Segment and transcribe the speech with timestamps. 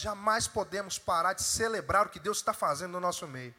[0.00, 3.54] jamais podemos parar de celebrar o que Deus está fazendo no nosso meio.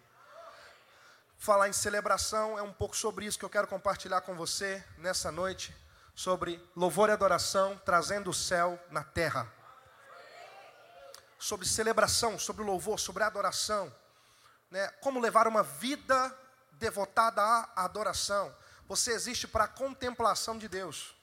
[1.37, 5.31] Falar em celebração é um pouco sobre isso que eu quero compartilhar com você nessa
[5.31, 5.75] noite,
[6.15, 9.51] sobre louvor e adoração trazendo o céu na terra.
[11.39, 13.91] Sobre celebração, sobre louvor, sobre adoração,
[14.69, 14.87] né?
[15.01, 16.37] Como levar uma vida
[16.73, 18.55] devotada à adoração.
[18.87, 21.15] Você existe para a contemplação de Deus.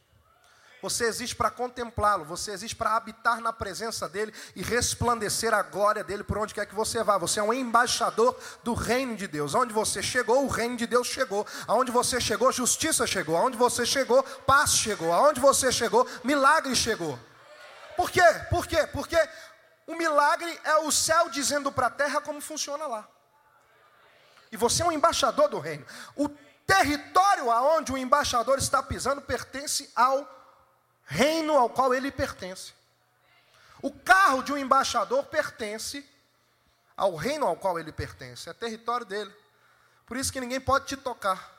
[0.80, 6.04] Você existe para contemplá-lo, você existe para habitar na presença dele e resplandecer a glória
[6.04, 7.18] dele por onde quer que você vá.
[7.18, 9.54] Você é um embaixador do reino de Deus.
[9.54, 11.44] Onde você chegou, o reino de Deus chegou.
[11.66, 13.36] Aonde você chegou, justiça chegou.
[13.36, 15.12] Aonde você chegou, paz chegou.
[15.12, 17.18] Aonde você chegou, milagre chegou.
[17.96, 18.22] Por quê?
[18.48, 18.86] Por quê?
[18.92, 19.18] Porque
[19.88, 23.08] o milagre é o céu dizendo para a terra como funciona lá.
[24.52, 25.84] E você é um embaixador do reino.
[26.14, 26.28] O
[26.64, 30.37] território aonde o embaixador está pisando pertence ao
[31.08, 32.72] reino ao qual ele pertence.
[33.82, 36.06] O carro de um embaixador pertence
[36.96, 39.34] ao reino ao qual ele pertence, é território dele.
[40.04, 41.52] Por isso que ninguém pode te tocar,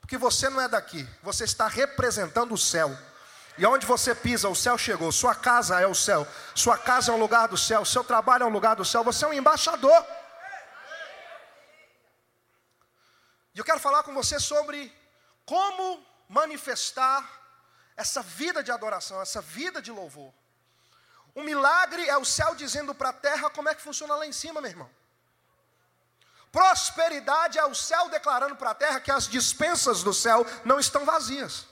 [0.00, 2.96] porque você não é daqui, você está representando o céu.
[3.58, 5.10] E onde você pisa, o céu chegou.
[5.10, 8.46] Sua casa é o céu, sua casa é um lugar do céu, seu trabalho é
[8.46, 9.02] um lugar do céu.
[9.02, 10.06] Você é um embaixador.
[13.54, 14.94] E eu quero falar com você sobre
[15.46, 17.45] como manifestar
[17.96, 20.32] essa vida de adoração, essa vida de louvor.
[21.34, 24.32] Um milagre é o céu dizendo para a terra como é que funciona lá em
[24.32, 24.90] cima, meu irmão.
[26.52, 31.04] Prosperidade é o céu declarando para a terra que as dispensas do céu não estão
[31.04, 31.66] vazias.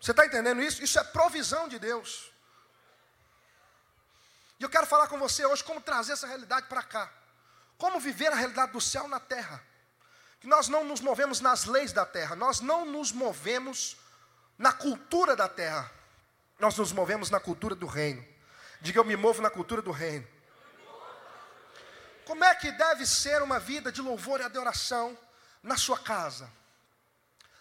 [0.00, 0.82] Você está entendendo isso?
[0.82, 2.30] Isso é provisão de Deus.
[4.60, 7.10] E eu quero falar com você hoje como trazer essa realidade para cá.
[7.78, 9.62] Como viver a realidade do céu na terra.
[10.40, 13.96] Que nós não nos movemos nas leis da terra, nós não nos movemos
[14.58, 15.90] na cultura da terra.
[16.58, 18.24] Nós nos movemos na cultura do reino.
[18.80, 20.26] Diga, eu me movo na cultura do reino.
[22.24, 25.16] Como é que deve ser uma vida de louvor e adoração
[25.62, 26.50] na sua casa?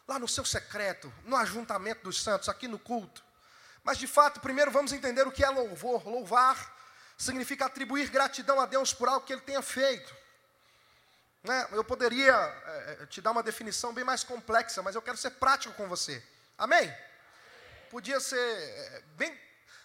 [0.08, 3.24] Lá no seu secreto, no ajuntamento dos santos, aqui no culto.
[3.84, 6.08] Mas de fato, primeiro vamos entender o que é louvor.
[6.08, 6.74] Louvar
[7.18, 10.16] significa atribuir gratidão a Deus por algo que Ele tenha feito.
[11.44, 11.68] Né?
[11.72, 15.74] Eu poderia é, te dar uma definição bem mais complexa, mas eu quero ser prático
[15.76, 16.24] com você.
[16.64, 16.96] Amém?
[17.90, 19.38] Podia ser é, bem,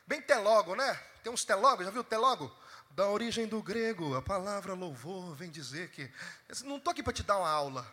[0.06, 0.94] bem telogo, né?
[1.24, 2.56] Tem uns telogos, já viu telogo?
[2.90, 6.08] Da origem do grego, a palavra louvor vem dizer que.
[6.62, 7.84] Não estou aqui para te dar uma aula,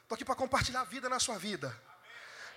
[0.00, 1.78] estou aqui para compartilhar a vida na sua vida.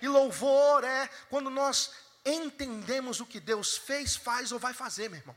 [0.00, 1.92] E louvor é quando nós
[2.24, 5.36] entendemos o que Deus fez, faz ou vai fazer, meu irmão.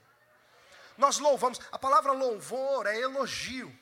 [0.97, 3.77] Nós louvamos, a palavra louvor é elogio.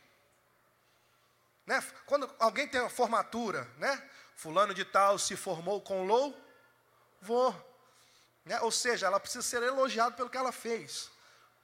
[1.68, 1.80] Né?
[2.08, 4.10] Quando alguém tem uma formatura, né?
[4.40, 7.54] Fulano de tal se formou com louvor.
[8.46, 8.58] Né?
[8.62, 11.12] Ou seja, ela precisa ser elogiada pelo que ela fez.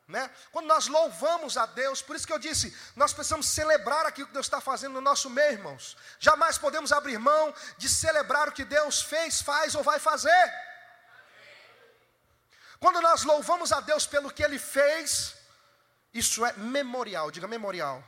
[0.05, 0.29] Né?
[0.51, 4.33] Quando nós louvamos a Deus, por isso que eu disse, nós precisamos celebrar aquilo que
[4.33, 5.95] Deus está fazendo no nosso meio, irmãos.
[6.19, 10.53] Jamais podemos abrir mão de celebrar o que Deus fez, faz ou vai fazer.
[12.77, 15.33] Quando nós louvamos a Deus pelo que Ele fez,
[16.13, 18.03] isso é memorial, diga memorial.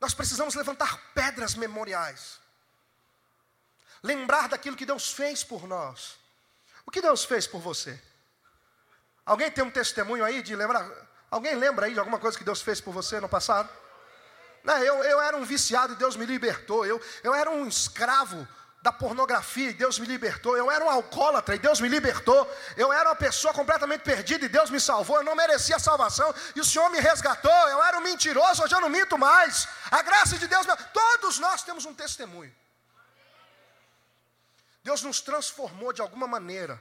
[0.00, 2.45] Nós precisamos levantar pedras memoriais
[4.06, 6.18] lembrar daquilo que Deus fez por nós.
[6.86, 8.00] O que Deus fez por você?
[9.24, 10.88] Alguém tem um testemunho aí de lembrar?
[11.28, 13.68] Alguém lembra aí de alguma coisa que Deus fez por você no passado?
[14.62, 16.86] Não, eu, eu era um viciado e Deus me libertou.
[16.86, 18.46] Eu, eu era um escravo
[18.82, 20.56] da pornografia e Deus me libertou.
[20.56, 22.48] Eu era um alcoólatra e Deus me libertou.
[22.76, 25.16] Eu era uma pessoa completamente perdida e Deus me salvou.
[25.16, 27.50] Eu não merecia salvação e o Senhor me resgatou.
[27.68, 29.66] Eu era um mentiroso, hoje eu não minto mais.
[29.90, 32.54] A graça de Deus, todos nós temos um testemunho.
[34.86, 36.80] Deus nos transformou de alguma maneira.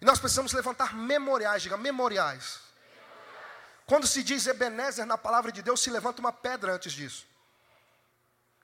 [0.00, 2.60] E nós precisamos levantar memoriais, diga memoriais.
[3.84, 7.26] Quando se diz Ebenezer na palavra de Deus, se levanta uma pedra antes disso.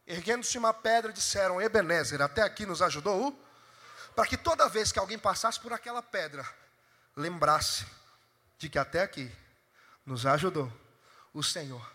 [0.06, 3.38] Erguendo-se uma pedra, disseram: Ebenezer, até aqui nos ajudou?
[4.16, 6.48] Para que toda vez que alguém passasse por aquela pedra,
[7.14, 7.84] lembrasse
[8.56, 9.30] de que até aqui
[10.06, 10.72] nos ajudou
[11.34, 11.93] o Senhor.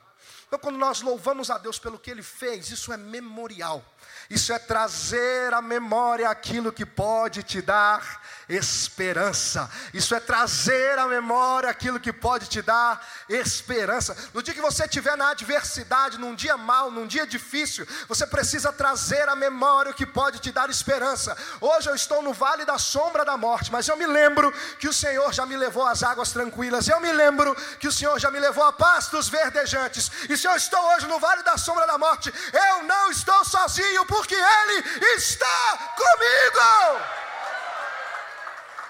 [0.50, 3.86] Então, quando nós louvamos a Deus pelo que Ele fez, isso é memorial.
[4.28, 9.70] Isso é trazer à memória aquilo que pode te dar esperança.
[9.94, 14.18] Isso é trazer à memória aquilo que pode te dar esperança.
[14.34, 18.74] No dia que você estiver na adversidade, num dia mau, num dia difícil, você precisa
[18.74, 21.38] trazer à memória o que pode te dar esperança.
[21.62, 24.94] Hoje eu estou no vale da sombra da morte, mas eu me lembro que o
[24.94, 26.88] Senhor já me levou às águas tranquilas.
[26.88, 30.12] Eu me lembro que o Senhor já me levou à paz dos verdejantes.
[30.28, 34.36] E eu estou hoje no vale da sombra da morte, eu não estou sozinho, porque
[34.36, 37.20] Ele está comigo.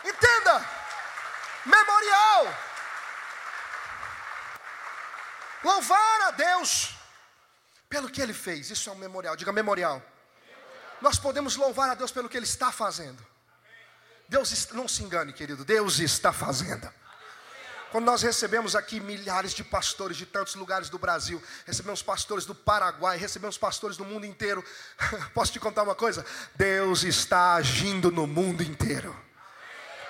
[0.05, 0.65] Entenda,
[1.65, 2.55] memorial.
[5.63, 6.95] Louvar a Deus
[7.89, 8.69] pelo que Ele fez.
[8.69, 9.35] Isso é um memorial.
[9.35, 10.01] Diga memorial.
[11.01, 13.25] Nós podemos louvar a Deus pelo que Ele está fazendo.
[14.27, 16.91] Deus, não se engane, querido, Deus está fazendo.
[17.91, 22.53] Quando nós recebemos aqui milhares de pastores de tantos lugares do Brasil, recebemos pastores do
[22.53, 24.63] Paraguai, recebemos pastores do mundo inteiro.
[25.33, 26.23] Posso te contar uma coisa?
[26.53, 29.15] Deus está agindo no mundo inteiro.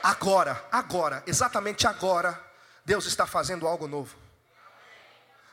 [0.03, 2.39] Agora, agora, exatamente agora,
[2.83, 4.15] Deus está fazendo algo novo.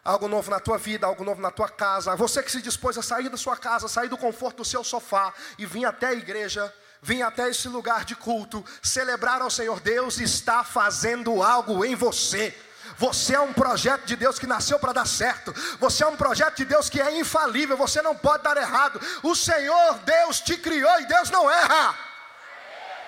[0.02, 2.17] Algo novo na tua vida, algo novo na tua casa.
[2.17, 5.32] Você que se dispôs a sair da sua casa, sair do conforto do seu sofá
[5.58, 10.19] e vir até a igreja, vir até esse lugar de culto, celebrar ao Senhor, Deus
[10.19, 12.56] está fazendo algo em você.
[12.98, 15.52] Você é um projeto de Deus que nasceu para dar certo.
[15.78, 17.76] Você é um projeto de Deus que é infalível.
[17.76, 19.00] Você não pode dar errado.
[19.22, 21.98] O Senhor Deus te criou e Deus não erra.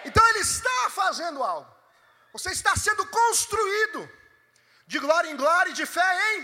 [0.05, 1.69] Então Ele está fazendo algo.
[2.33, 4.09] Você está sendo construído
[4.87, 6.43] de glória em glória e de fé em.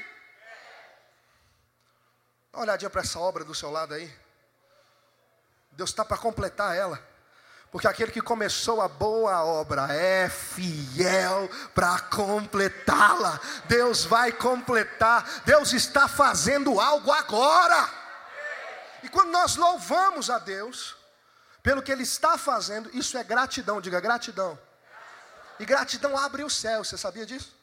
[2.52, 4.12] Dá uma olhadinha para essa obra do seu lado aí.
[5.72, 7.13] Deus está para completar ela.
[7.74, 13.40] Porque aquele que começou a boa obra é fiel para completá-la.
[13.64, 15.42] Deus vai completar.
[15.44, 17.90] Deus está fazendo algo agora.
[19.02, 20.94] E quando nós louvamos a Deus
[21.64, 23.80] pelo que Ele está fazendo, isso é gratidão.
[23.80, 24.56] Diga gratidão.
[25.58, 26.84] E gratidão abre o céu.
[26.84, 27.56] Você sabia disso?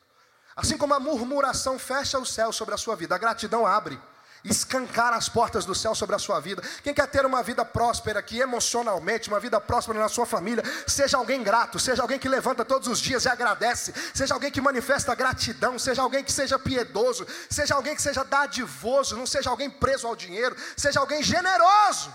[0.58, 3.98] Assim como a murmuração fecha o céu sobre a sua vida, a gratidão abre
[4.44, 6.62] escancar as portas do céu sobre a sua vida.
[6.84, 11.18] Quem quer ter uma vida próspera aqui, emocionalmente, uma vida próspera na sua família, seja
[11.18, 15.14] alguém grato, seja alguém que levanta todos os dias e agradece, seja alguém que manifesta
[15.14, 20.08] gratidão, seja alguém que seja piedoso, seja alguém que seja dadivoso, não seja alguém preso
[20.08, 22.14] ao dinheiro, seja alguém generoso.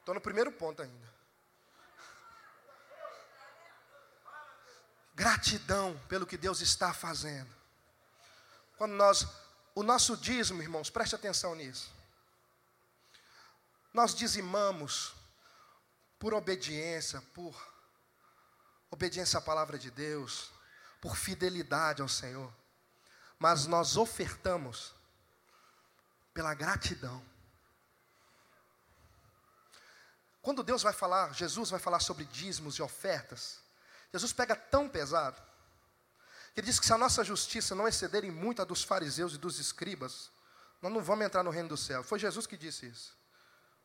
[0.00, 1.10] Estou no primeiro ponto ainda.
[5.14, 7.59] Gratidão pelo que Deus está fazendo.
[8.80, 9.26] Quando nós,
[9.74, 11.92] o nosso dízimo, irmãos, preste atenção nisso.
[13.92, 15.12] Nós dizimamos
[16.18, 17.54] por obediência, por
[18.90, 20.50] obediência à palavra de Deus,
[20.98, 22.50] por fidelidade ao Senhor.
[23.38, 24.94] Mas nós ofertamos
[26.32, 27.22] pela gratidão.
[30.40, 33.60] Quando Deus vai falar, Jesus vai falar sobre dízimos e ofertas,
[34.10, 35.49] Jesus pega tão pesado
[36.56, 39.38] ele diz que se a nossa justiça não exceder em muito a dos fariseus e
[39.38, 40.30] dos escribas,
[40.82, 42.02] nós não vamos entrar no reino do céu.
[42.02, 43.16] Foi Jesus que disse isso.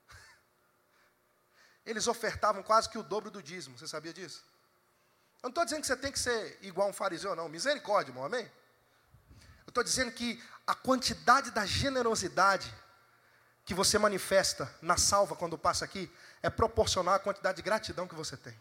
[1.85, 4.43] Eles ofertavam quase que o dobro do dízimo, você sabia disso?
[5.43, 7.47] Eu não estou dizendo que você tem que ser igual a um fariseu, não.
[7.47, 8.51] Misericórdia, irmão, amém?
[9.65, 12.73] Eu estou dizendo que a quantidade da generosidade
[13.63, 18.15] que você manifesta na salva quando passa aqui é proporcional à quantidade de gratidão que
[18.15, 18.59] você tem.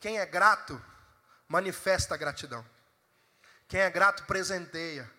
[0.00, 0.80] Quem é grato,
[1.48, 2.64] manifesta gratidão.
[3.68, 5.10] Quem é grato, presenteia.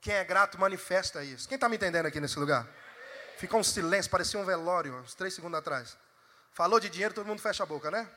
[0.00, 1.48] Quem é grato, manifesta isso.
[1.48, 2.66] Quem está me entendendo aqui nesse lugar?
[3.36, 5.96] Ficou um silêncio, parecia um velório, uns três segundos atrás.
[6.52, 8.08] Falou de dinheiro, todo mundo fecha a boca, né?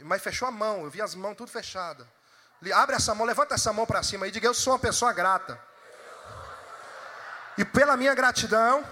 [0.00, 2.06] Mas fechou a mão, eu vi as mãos tudo fechadas.
[2.74, 5.60] Abre essa mão, levanta essa mão para cima e diga: Eu sou uma pessoa grata.
[7.56, 8.84] E pela minha gratidão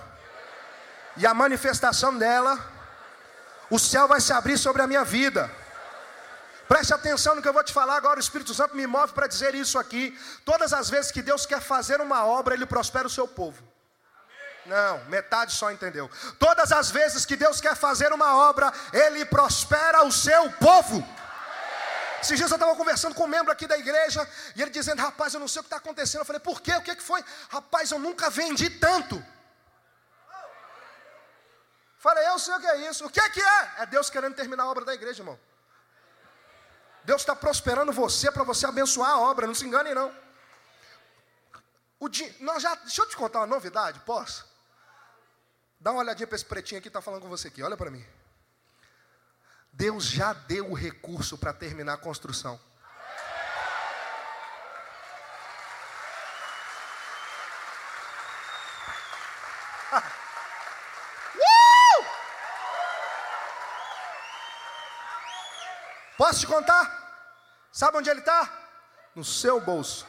[1.17, 2.59] e a manifestação dela,
[3.69, 5.51] o céu vai se abrir sobre a minha vida.
[6.73, 8.19] Preste atenção no que eu vou te falar agora.
[8.19, 10.19] O Espírito Santo me move para dizer isso aqui.
[10.43, 13.63] Todas as vezes que Deus quer fazer uma obra, Ele prospera o seu povo.
[14.65, 16.11] Não, metade só entendeu.
[16.39, 21.07] Todas as vezes que Deus quer fazer uma obra, Ele prospera o seu povo.
[22.23, 24.27] Esses dias eu estava conversando com um membro aqui da igreja,
[24.57, 26.23] e ele dizendo, rapaz, eu não sei o que está acontecendo.
[26.23, 26.75] Eu falei, por quê?
[26.77, 27.23] O que, que foi?
[27.51, 29.23] Rapaz, eu nunca vendi tanto.
[31.99, 33.05] Falei, eu sei o que é isso.
[33.05, 33.73] O que, que é?
[33.81, 35.39] É Deus querendo terminar a obra da igreja, irmão.
[37.05, 40.15] Deus está prosperando você para você abençoar a obra, não se engane não.
[41.99, 44.45] O dia, nós já, deixa eu te contar uma novidade, posso?
[45.81, 47.91] Dá uma olhadinha para esse pretinho aqui que está falando com você aqui, olha para
[47.91, 48.05] mim.
[49.73, 52.61] Deus já deu o recurso para terminar a construção.
[66.23, 66.85] Posso te contar?
[67.73, 68.49] Sabe onde ele está?
[69.13, 70.07] No seu bolso.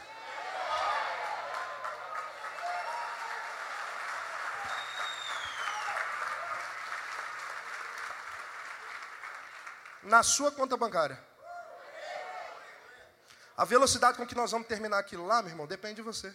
[10.03, 11.19] Na sua conta bancária.
[13.57, 16.31] A velocidade com que nós vamos terminar aquilo lá, meu irmão, depende de você.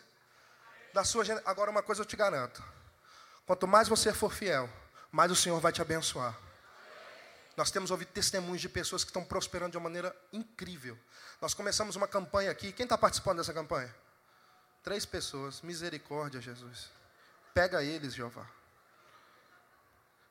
[0.93, 2.61] Da sua agora uma coisa eu te garanto.
[3.47, 4.69] Quanto mais você for fiel,
[5.13, 6.48] mais o Senhor vai te abençoar.
[7.59, 10.97] Nós temos ouvido testemunhos de pessoas que estão prosperando de uma maneira incrível.
[11.41, 12.71] Nós começamos uma campanha aqui.
[12.71, 13.93] Quem está participando dessa campanha?
[14.81, 15.61] Três pessoas.
[15.63, 16.89] Misericórdia, Jesus.
[17.53, 18.47] Pega eles, Jeová.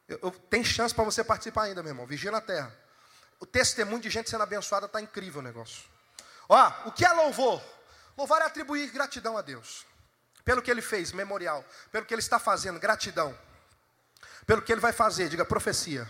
[0.07, 2.07] Eu, eu, tem chance para você participar ainda, meu irmão.
[2.07, 2.73] Vigia na terra.
[3.41, 5.83] O testemunho de gente sendo abençoada está incrível o negócio.
[6.47, 7.61] Ó, o que é louvor?
[8.17, 9.85] Louvar é atribuir gratidão a Deus.
[10.45, 11.65] Pelo que ele fez, memorial.
[11.91, 13.37] Pelo que ele está fazendo, gratidão.
[14.45, 16.09] Pelo que ele vai fazer, diga profecia.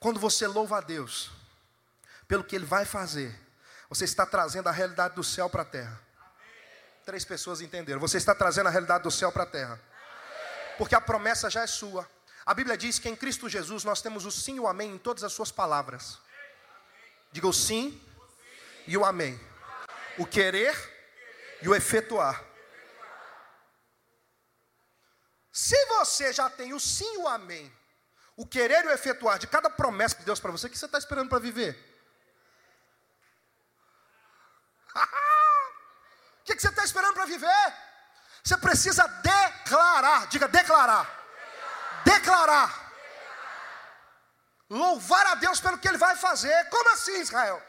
[0.00, 1.30] Quando você louva a Deus,
[2.28, 3.38] pelo que ele vai fazer,
[3.88, 6.00] você está trazendo a realidade do céu para a terra.
[7.04, 8.00] Três pessoas entenderam.
[8.00, 9.80] Você está trazendo a realidade do céu para a terra.
[10.76, 12.08] Porque a promessa já é sua.
[12.44, 14.98] A Bíblia diz que em Cristo Jesus nós temos o sim e o amém em
[14.98, 16.18] todas as suas palavras.
[17.32, 18.00] Diga o sim
[18.86, 19.40] e o amém.
[20.18, 20.76] O querer
[21.62, 22.44] e o efetuar.
[25.52, 27.72] Se você já tem o sim e o amém,
[28.36, 30.86] o querer e o efetuar de cada promessa de Deus para você, o que você
[30.86, 31.76] está esperando para viver?
[36.38, 37.74] O que, você está esperando para viver?
[38.44, 41.04] Você precisa declarar, diga declarar.
[42.04, 42.92] Declarar.
[44.70, 46.68] Louvar a Deus pelo que Ele vai fazer.
[46.68, 47.60] Como assim, Israel?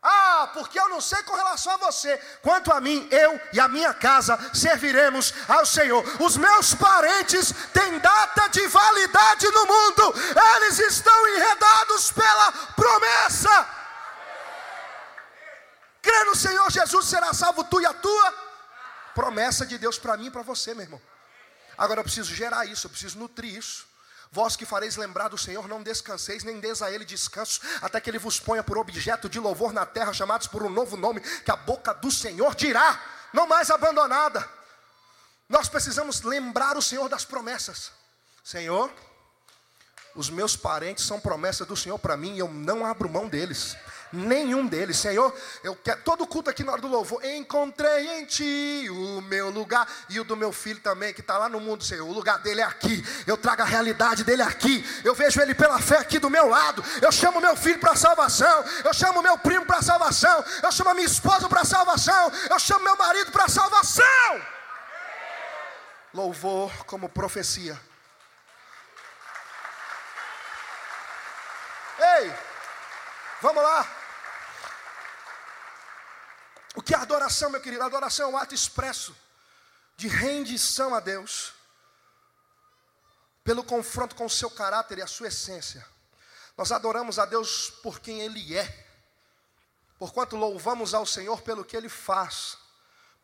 [0.00, 2.16] Ah, porque eu não sei com relação a você.
[2.40, 6.04] Quanto a mim, eu e a minha casa serviremos ao Senhor.
[6.20, 10.14] Os meus parentes têm data de validade no mundo,
[10.56, 13.68] eles estão enredados pela promessa.
[16.00, 18.34] Crê no Senhor Jesus, será salvo tu e a tua.
[19.16, 21.02] Promessa de Deus para mim e para você, meu irmão.
[21.76, 23.87] Agora eu preciso gerar isso, eu preciso nutrir isso.
[24.30, 28.10] Vós que fareis lembrar do Senhor, não descanseis, nem des a Ele descanso, até que
[28.10, 31.50] Ele vos ponha por objeto de louvor na terra, chamados por um novo nome, que
[31.50, 33.00] a boca do Senhor dirá,
[33.32, 34.48] não mais abandonada.
[35.48, 37.90] Nós precisamos lembrar o Senhor das promessas.
[38.44, 38.92] Senhor,
[40.14, 43.76] os meus parentes são promessas do Senhor para mim e eu não abro mão deles
[44.12, 44.96] nenhum deles.
[44.96, 47.24] Senhor, eu quero todo culto aqui na hora do louvor.
[47.24, 51.48] Encontrei em ti o meu lugar e o do meu filho também, que está lá
[51.48, 52.06] no mundo, Senhor.
[52.06, 53.04] O lugar dele é aqui.
[53.26, 54.84] Eu trago a realidade dele aqui.
[55.04, 56.84] Eu vejo ele pela fé aqui do meu lado.
[57.00, 58.64] Eu chamo meu filho para salvação.
[58.84, 60.44] Eu chamo meu primo para salvação.
[60.62, 62.32] Eu chamo a minha esposa para salvação.
[62.50, 64.04] Eu chamo meu marido para salvação.
[66.14, 67.78] Louvor como profecia.
[71.98, 72.32] Ei,
[73.42, 73.97] vamos lá.
[76.78, 77.82] O que é adoração, meu querido?
[77.82, 79.12] adoração é um ato expresso
[79.96, 81.52] de rendição a Deus,
[83.42, 85.84] pelo confronto com o seu caráter e a sua essência.
[86.56, 88.86] Nós adoramos a Deus por quem Ele é,
[89.98, 92.56] porquanto louvamos ao Senhor pelo que Ele faz,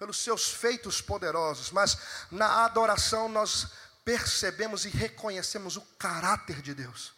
[0.01, 1.97] pelos seus feitos poderosos, mas
[2.33, 3.69] na adoração nós
[4.05, 7.13] percebemos e reconhecemos o caráter de Deus,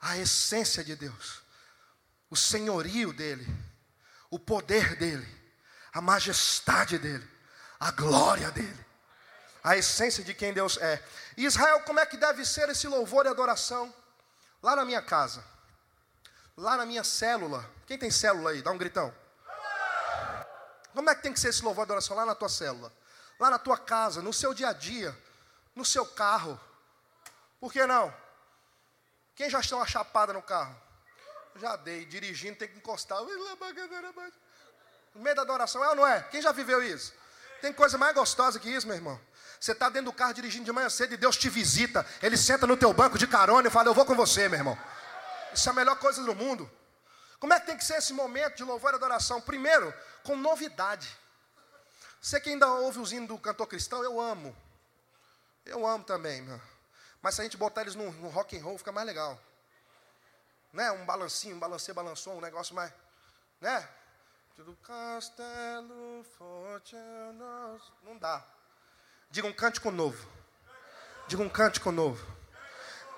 [0.00, 1.42] a essência de Deus,
[2.30, 3.46] o senhorio dEle,
[4.30, 5.43] o poder dEle
[5.94, 7.26] a majestade dele,
[7.78, 8.86] a glória dele,
[9.62, 11.02] a essência de quem Deus é.
[11.36, 13.94] E Israel, como é que deve ser esse louvor e adoração?
[14.60, 15.44] Lá na minha casa,
[16.56, 17.64] lá na minha célula.
[17.86, 18.60] Quem tem célula aí?
[18.60, 19.14] Dá um gritão.
[20.92, 22.92] Como é que tem que ser esse louvor e adoração lá na tua célula?
[23.38, 25.16] Lá na tua casa, no seu dia a dia,
[25.76, 26.60] no seu carro.
[27.60, 28.14] Por que não?
[29.36, 30.76] Quem já está uma chapada no carro?
[31.56, 33.18] Já dei, dirigindo, tem que encostar.
[35.14, 36.22] No meio da adoração, é ou não é?
[36.30, 37.12] Quem já viveu isso?
[37.60, 39.20] Tem coisa mais gostosa que isso, meu irmão.
[39.60, 42.04] Você está dentro do carro dirigindo de manhã cedo e Deus te visita.
[42.20, 44.78] Ele senta no teu banco de carona e fala: Eu vou com você, meu irmão.
[45.54, 46.70] Isso é a melhor coisa do mundo.
[47.38, 49.40] Como é que tem que ser esse momento de louvor e adoração?
[49.40, 51.08] Primeiro, com novidade.
[52.20, 54.56] Você que ainda ouve os hinos do cantor cristão, eu amo.
[55.64, 56.60] Eu amo também, meu.
[57.22, 59.40] Mas se a gente botar eles no, no rock and roll, fica mais legal.
[60.72, 60.90] Né?
[60.92, 62.92] Um balancinho, um balancê, balançou, um negócio mais.
[63.60, 63.88] Né?
[64.56, 66.94] Do castelo forte
[68.04, 68.42] Não dá.
[69.28, 70.28] Diga um cântico novo.
[71.26, 72.24] Diga um cântico novo.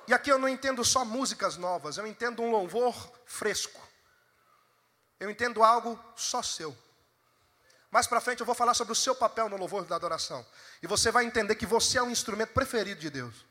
[0.09, 2.95] E aqui eu não entendo só músicas novas, eu entendo um louvor
[3.27, 3.81] fresco.
[5.19, 6.77] Eu entendo algo só seu.
[7.91, 10.45] Mais para frente eu vou falar sobre o seu papel no louvor da adoração.
[10.83, 13.46] E você vai entender que você é o instrumento preferido de Deus.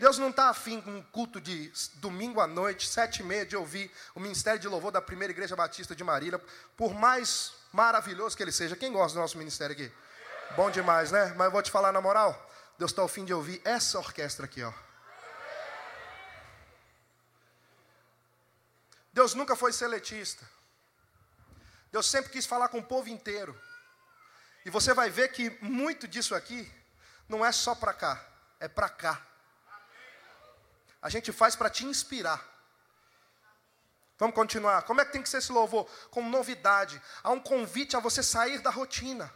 [0.00, 3.54] Deus não está afim com um culto de domingo à noite, sete e meia, de
[3.54, 6.38] ouvir o ministério de louvor da primeira igreja batista de Marília,
[6.74, 8.74] por mais maravilhoso que ele seja.
[8.74, 9.92] Quem gosta do nosso ministério aqui?
[10.56, 11.34] Bom demais, né?
[11.36, 14.46] Mas eu vou te falar na moral, Deus está ao fim de ouvir essa orquestra
[14.46, 14.72] aqui, ó.
[19.12, 20.48] Deus nunca foi seletista.
[21.92, 23.54] Deus sempre quis falar com o povo inteiro.
[24.64, 26.72] E você vai ver que muito disso aqui
[27.28, 28.24] não é só para cá,
[28.58, 29.26] é para cá.
[31.02, 32.46] A gente faz para te inspirar.
[34.18, 34.82] Vamos continuar.
[34.82, 35.88] Como é que tem que ser esse louvor?
[36.10, 37.00] Com novidade.
[37.22, 39.32] Há um convite a você sair da rotina.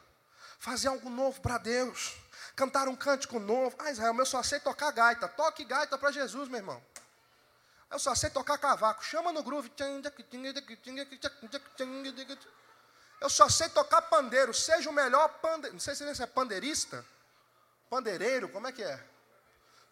[0.58, 2.14] Fazer algo novo para Deus.
[2.54, 3.74] Cantar um cântico novo.
[3.78, 5.26] Ah, Israel, eu só sei tocar gaita.
[5.26, 6.84] Toque gaita para Jesus, meu irmão.
[7.90, 9.02] Eu só sei tocar cavaco.
[9.02, 9.72] Chama no groove.
[13.20, 14.52] Eu só sei tocar pandeiro.
[14.52, 15.74] Seja o melhor pandeiro.
[15.74, 17.04] Não sei se é pandeirista.
[17.88, 19.13] Pandeireiro, como é que é?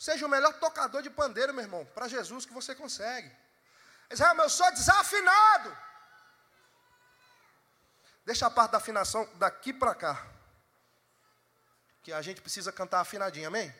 [0.02, 3.30] Seja o melhor tocador de pandeiro, meu irmão, para Jesus que você consegue.
[4.10, 5.78] Israel, eu sou desafinado.
[8.24, 10.26] Deixa a parte da afinação daqui para cá.
[12.02, 13.72] Que a gente precisa cantar afinadinho, amém?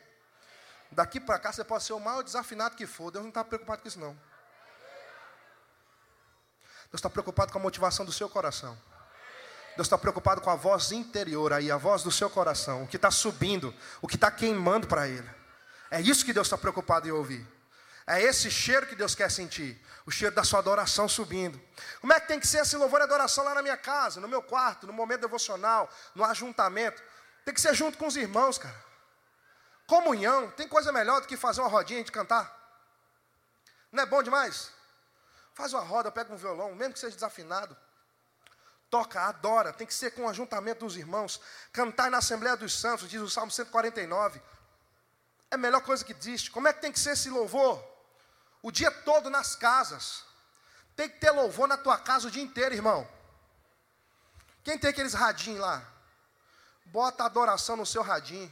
[0.89, 3.11] Daqui para cá você pode ser o maior desafinado que for.
[3.11, 4.13] Deus não está preocupado com isso, não.
[6.83, 8.81] Deus está preocupado com a motivação do seu coração.
[9.75, 12.95] Deus está preocupado com a voz interior aí, a voz do seu coração, o que
[12.95, 15.42] está subindo, o que está queimando para Ele.
[15.93, 17.47] É isso que Deus está preocupado em ouvir.
[18.07, 19.79] É esse cheiro que Deus quer sentir.
[20.07, 21.61] O cheiro da sua adoração subindo.
[22.01, 24.27] Como é que tem que ser esse louvor e adoração lá na minha casa, no
[24.27, 26.99] meu quarto, no momento devocional, no ajuntamento?
[27.45, 28.75] Tem que ser junto com os irmãos, cara.
[29.85, 30.49] Comunhão.
[30.49, 32.51] Tem coisa melhor do que fazer uma rodinha de cantar?
[33.91, 34.71] Não é bom demais?
[35.53, 37.77] Faz uma roda, pega um violão, mesmo que seja desafinado
[38.89, 43.09] toca, adora, tem que ser com o ajuntamento dos irmãos, cantar na Assembleia dos Santos,
[43.09, 44.39] diz o Salmo 149.
[45.53, 46.49] É a melhor coisa que existe.
[46.49, 47.79] Como é que tem que ser esse louvor?
[48.63, 50.23] O dia todo nas casas.
[50.95, 53.07] Tem que ter louvor na tua casa o dia inteiro, irmão.
[54.63, 55.85] Quem tem aqueles radinhos lá?
[56.85, 58.51] Bota a adoração no seu radinho.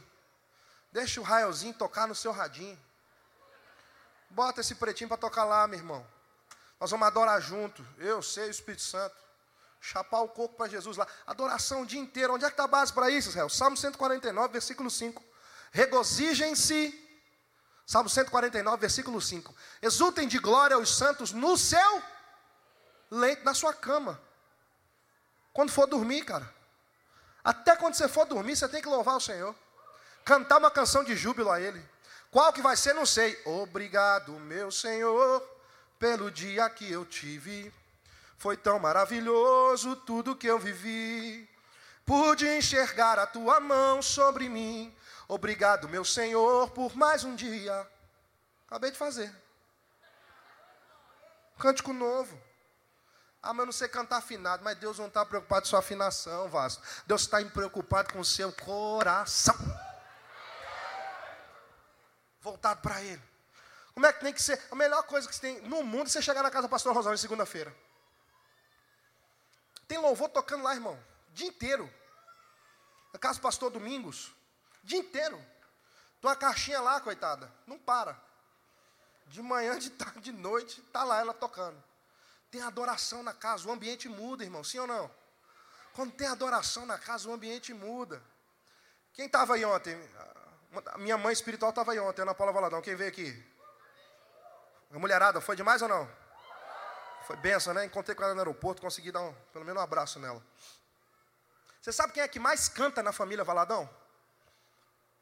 [0.92, 2.78] Deixa o raiozinho tocar no seu radinho.
[4.30, 6.06] Bota esse pretinho para tocar lá, meu irmão.
[6.78, 7.84] Nós vamos adorar junto.
[7.98, 9.16] Eu sei o Espírito Santo.
[9.80, 11.08] Chapar o coco para Jesus lá.
[11.26, 12.34] Adoração o dia inteiro.
[12.34, 13.48] Onde é que está a base para isso, Israel?
[13.48, 15.31] Salmo 149, versículo 5.
[15.72, 16.98] Regozijem-se.
[17.84, 19.54] Salmo 149, versículo 5.
[19.82, 22.02] Exultem de glória aos santos no seu
[23.10, 24.20] leito, na sua cama.
[25.52, 26.48] Quando for dormir, cara.
[27.42, 29.54] Até quando você for dormir, você tem que louvar o Senhor.
[30.24, 31.84] Cantar uma canção de júbilo a Ele.
[32.30, 33.40] Qual que vai ser, não sei.
[33.44, 35.42] Obrigado, meu Senhor,
[35.98, 37.72] pelo dia que eu tive.
[38.38, 41.48] Foi tão maravilhoso tudo que eu vivi.
[42.06, 44.94] Pude enxergar a tua mão sobre mim.
[45.34, 47.90] Obrigado, meu Senhor, por mais um dia.
[48.66, 49.34] Acabei de fazer.
[51.58, 52.38] Cântico novo.
[53.42, 56.50] Ah, mas eu não sei cantar afinado, mas Deus não está preocupado com sua afinação,
[56.50, 56.82] Vasco.
[57.06, 59.56] Deus está preocupado com o seu coração.
[62.42, 63.22] Voltado para Ele.
[63.94, 64.62] Como é que tem que ser?
[64.70, 66.94] A melhor coisa que você tem no mundo é você chegar na casa do pastor
[67.10, 67.74] em segunda-feira.
[69.88, 71.90] Tem louvor tocando lá, irmão, dia inteiro.
[73.14, 74.30] Na casa do pastor Domingos,
[74.82, 75.36] dia inteiro.
[76.20, 78.16] Tem uma caixinha lá, coitada, não para.
[79.26, 81.82] De manhã, de tarde, de noite, está lá ela tocando.
[82.50, 85.10] Tem adoração na casa, o ambiente muda, irmão, sim ou não?
[85.94, 88.22] Quando tem adoração na casa, o ambiente muda.
[89.12, 89.96] Quem estava aí ontem?
[90.98, 92.80] Minha mãe espiritual estava aí ontem, Ana Paula Valadão.
[92.80, 93.52] Quem veio aqui?
[94.90, 96.08] A mulherada, foi demais ou não?
[97.26, 97.84] Foi benção, né?
[97.84, 100.42] Encontrei com ela no aeroporto, consegui dar um, pelo menos um abraço nela.
[101.80, 103.88] Você sabe quem é que mais canta na família Valadão?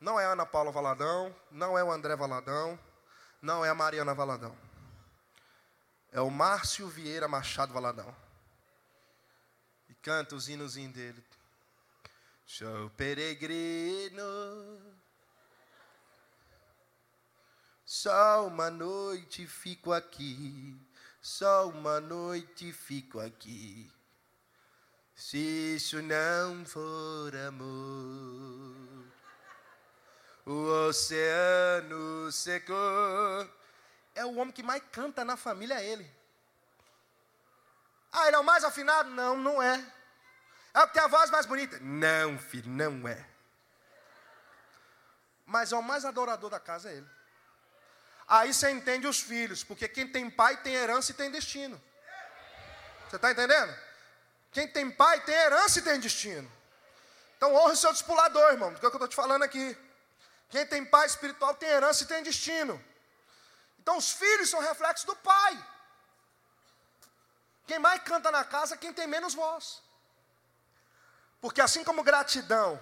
[0.01, 2.79] Não é a Ana Paula Valadão, não é o André Valadão,
[3.43, 4.57] não é a Mariana Valadão.
[6.11, 8.15] É o Márcio Vieira Machado Valadão.
[9.89, 11.25] E canta os hinozinhos dele.
[12.47, 14.23] Sou peregrino,
[17.85, 20.77] só uma noite fico aqui
[21.21, 23.91] só uma noite fico aqui.
[25.15, 29.10] Se isso não for amor,
[30.47, 32.77] o oceano secou.
[34.15, 36.21] É o homem que mais canta na família, é ele.
[38.13, 39.11] Ah, ele é o mais afinado?
[39.11, 39.85] Não, não é.
[40.75, 41.79] É o que tem a voz mais bonita?
[41.81, 43.27] Não, filho, não é.
[45.47, 47.09] Mas é o mais adorador da casa, é ele.
[48.27, 51.81] Aí você entende os filhos, porque quem tem pai tem herança e tem destino.
[53.09, 53.77] Você está entendendo?
[54.53, 56.51] Quem tem pai tem herança e tem destino.
[57.37, 59.77] Então honre o seu discipulador, irmão, do que eu estou te falando aqui.
[60.51, 62.83] Quem tem pai espiritual tem herança e tem destino.
[63.79, 65.67] Então os filhos são reflexos do pai.
[67.67, 69.81] Quem mais canta na casa, quem tem menos voz.
[71.41, 72.79] Porque assim como gratidão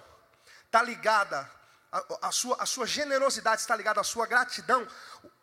[0.64, 1.48] está ligada,
[1.92, 4.88] a, a, sua, a sua generosidade está ligada à sua gratidão,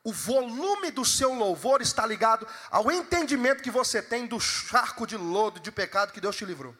[0.04, 5.16] o volume do seu louvor está ligado ao entendimento que você tem do charco de
[5.16, 6.76] lodo, de pecado que Deus te livrou.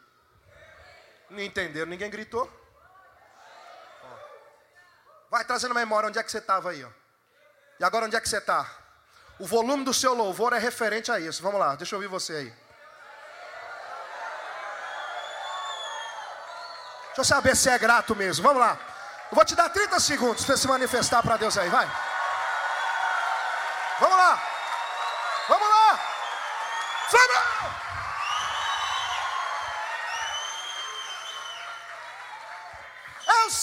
[1.30, 1.90] Não entenderam?
[1.90, 2.52] Ninguém gritou?
[5.30, 6.84] Vai trazendo memória onde é que você estava aí.
[6.84, 6.90] Ó.
[7.80, 8.70] E agora onde é que você está?
[9.38, 11.44] O volume do seu louvor é referente a isso.
[11.44, 12.54] Vamos lá, deixa eu ouvir você aí.
[17.08, 18.44] Deixa eu saber se é grato mesmo.
[18.44, 18.78] Vamos lá.
[19.32, 21.90] Eu vou te dar 30 segundos para se manifestar para Deus aí, vai.
[24.00, 24.55] Vamos lá.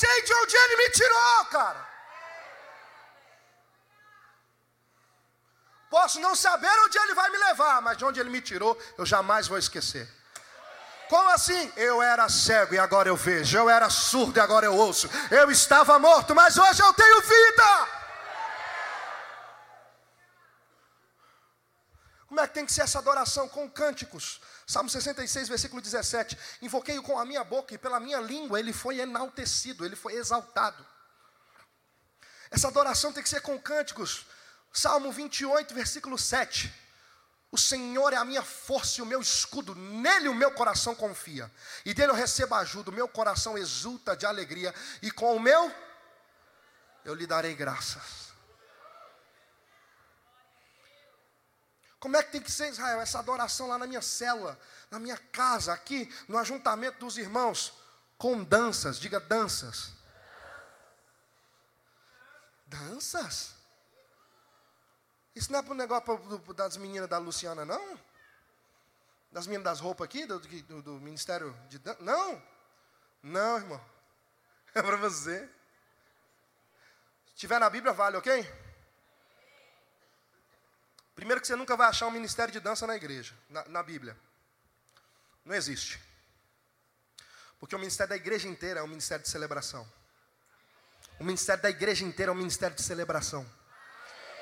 [0.03, 1.83] Sei de onde ele me tirou, cara.
[5.91, 9.07] Posso não saber onde ele vai me levar, mas de onde ele me tirou, eu
[9.07, 10.09] jamais vou esquecer.
[11.09, 11.63] Como assim?
[11.77, 13.59] Eu era cego e agora eu vejo.
[13.59, 15.11] Eu era surdo e agora eu ouço.
[15.31, 17.71] Eu estava morto, mas hoje eu tenho vida.
[22.27, 23.47] Como é que tem que ser essa adoração?
[23.47, 24.41] Com cânticos.
[24.67, 26.39] Salmo 66, versículo 17.
[26.63, 30.87] Invoquei-o com a minha boca e pela minha língua ele foi enaltecido, ele foi exaltado.
[32.51, 34.27] Essa adoração tem que ser com cânticos.
[34.73, 36.73] Salmo 28, versículo 7.
[37.51, 41.51] O Senhor é a minha força e o meu escudo, nele o meu coração confia.
[41.85, 45.71] E dele eu recebo ajuda, o meu coração exulta de alegria, e com o meu
[47.05, 48.22] eu lhe darei graças.
[52.03, 54.59] Como é que tem que ser, Israel, essa adoração lá na minha célula,
[54.91, 57.73] na minha casa, aqui, no ajuntamento dos irmãos?
[58.19, 59.93] Com danças, diga danças.
[62.67, 63.55] Danças?
[65.33, 66.19] Isso não é para o negócio
[66.53, 67.97] das meninas da Luciana, não?
[69.31, 72.03] Das meninas das roupas aqui, do, do, do Ministério de Dança?
[72.03, 72.43] Não!
[73.23, 73.81] Não, irmão.
[74.75, 75.49] É para você.
[77.27, 78.62] Se tiver na Bíblia, vale, ok?
[81.15, 84.17] Primeiro que você nunca vai achar um ministério de dança na igreja, na, na Bíblia.
[85.45, 86.01] Não existe.
[87.61, 89.87] Porque o ministério da igreja inteira é um ministério de celebração.
[91.21, 93.47] O ministério da igreja inteira é um ministério de celebração.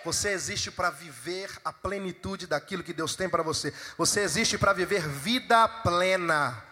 [0.05, 3.75] Você existe para viver a plenitude daquilo que Deus tem para você.
[3.99, 6.65] Você existe para viver vida plena.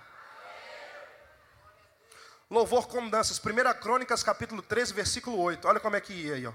[2.51, 3.39] Louvor com danças.
[3.39, 5.69] 1 Crônicas, capítulo 13, versículo 8.
[5.69, 6.53] Olha como é que ia aí, ó.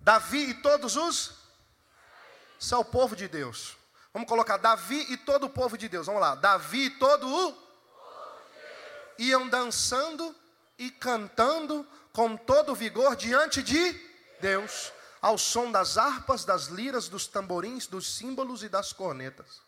[0.00, 1.40] Davi e todos os.
[2.60, 3.74] Isso é o povo de Deus.
[4.12, 6.06] Vamos colocar Davi e todo o povo de Deus.
[6.06, 6.34] Vamos lá.
[6.34, 7.70] Davi e todo o.
[9.18, 10.36] Iam dançando
[10.78, 13.92] e cantando com todo vigor diante de
[14.40, 14.92] Deus
[15.22, 19.60] ao som das harpas, das liras, dos tamborins, dos símbolos e das cornetas.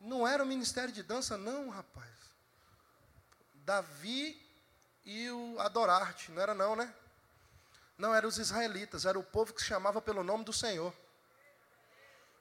[0.00, 2.10] Não era o ministério de dança, não, rapaz.
[3.54, 4.40] Davi
[5.04, 6.92] e o Adorarte, não era não, né?
[7.96, 10.92] Não, eram os israelitas, era o povo que se chamava pelo nome do Senhor.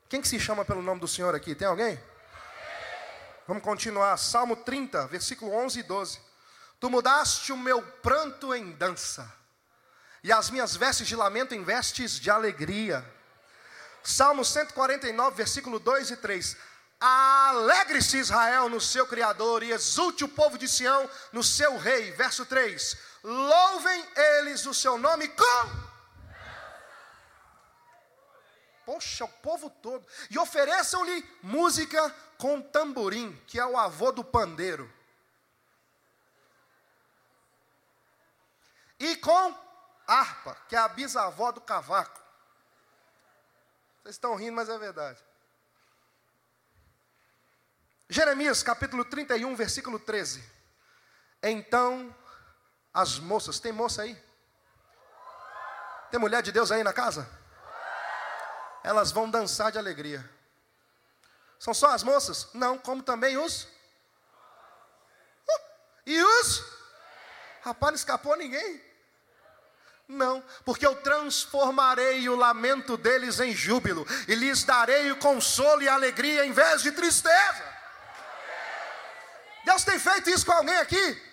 [0.09, 1.55] Quem que se chama pelo nome do Senhor aqui?
[1.55, 2.01] Tem alguém?
[3.47, 4.17] Vamos continuar.
[4.17, 6.19] Salmo 30, versículo 11 e 12.
[6.79, 9.31] Tu mudaste o meu pranto em dança
[10.23, 13.05] e as minhas vestes de lamento em vestes de alegria.
[14.03, 16.57] Salmo 149, versículo 2 e 3.
[16.99, 22.11] Alegre-se Israel no seu Criador e exulte o povo de Sião no seu Rei.
[22.11, 25.91] Verso 3: Louvem eles o seu nome com.
[28.86, 30.05] Poxa, o povo todo.
[30.29, 34.91] E ofereçam-lhe música com tamborim, que é o avô do pandeiro.
[38.99, 39.55] E com
[40.07, 42.21] harpa, que é a bisavó do cavaco.
[44.01, 45.23] Vocês estão rindo, mas é verdade.
[48.10, 50.43] Jeremias capítulo 31, versículo 13.
[51.41, 52.13] Então
[52.93, 54.21] as moças, tem moça aí?
[56.10, 57.30] Tem mulher de Deus aí na casa?
[58.84, 60.30] Elas vão dançar de alegria.
[61.58, 62.49] São só as moças?
[62.54, 63.63] Não, como também os.
[63.63, 65.62] Uh,
[66.06, 66.65] e os?
[67.62, 68.84] Rapaz, não escapou ninguém.
[70.08, 75.88] Não, porque eu transformarei o lamento deles em júbilo, e lhes darei o consolo e
[75.88, 77.63] alegria em vez de tristeza.
[79.63, 81.31] Deus tem feito isso com alguém aqui?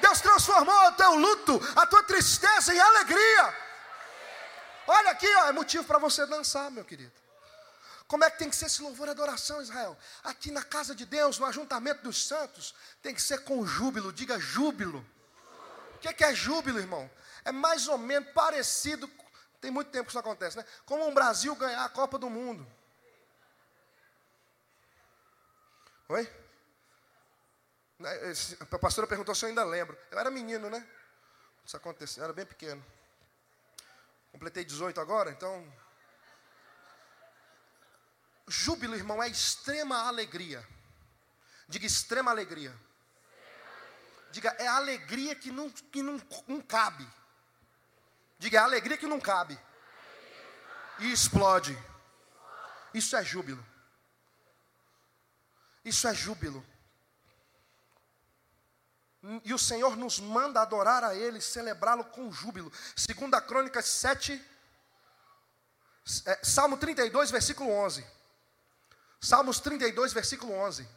[0.00, 3.56] Deus transformou o teu luto, a tua tristeza em alegria.
[4.86, 7.12] Olha aqui, ó, é motivo para você dançar, meu querido.
[8.06, 9.96] Como é que tem que ser esse louvor e adoração, Israel?
[10.24, 14.38] Aqui na casa de Deus, no ajuntamento dos santos, tem que ser com júbilo, diga
[14.38, 15.04] júbilo.
[15.94, 17.10] O que é júbilo, irmão?
[17.48, 19.10] é mais ou menos parecido,
[19.60, 20.64] tem muito tempo que isso acontece, né?
[20.84, 22.66] Como um Brasil ganhar a Copa do Mundo.
[26.10, 26.30] Oi?
[27.98, 28.10] Né,
[28.60, 29.98] a pastora perguntou se eu ainda lembro.
[30.10, 30.86] Eu era menino, né?
[31.64, 32.84] Isso aconteceu, eu era bem pequeno.
[34.30, 35.72] Completei 18 agora, então.
[38.46, 40.66] Júbilo, irmão, é extrema alegria.
[41.68, 42.74] Diga extrema alegria.
[44.30, 47.06] Diga, é alegria que não, que não, não cabe.
[48.38, 49.58] Diga, é alegria que não cabe.
[51.00, 51.76] e explode.
[52.94, 53.64] Isso é júbilo.
[55.84, 56.64] Isso é júbilo.
[59.44, 62.72] E o Senhor nos manda adorar a Ele, celebrá-lo com júbilo.
[62.94, 64.40] Segunda Crônicas 7,
[66.26, 68.06] é, Salmo 32, versículo 11.
[69.20, 70.88] Salmos 32, versículo 11.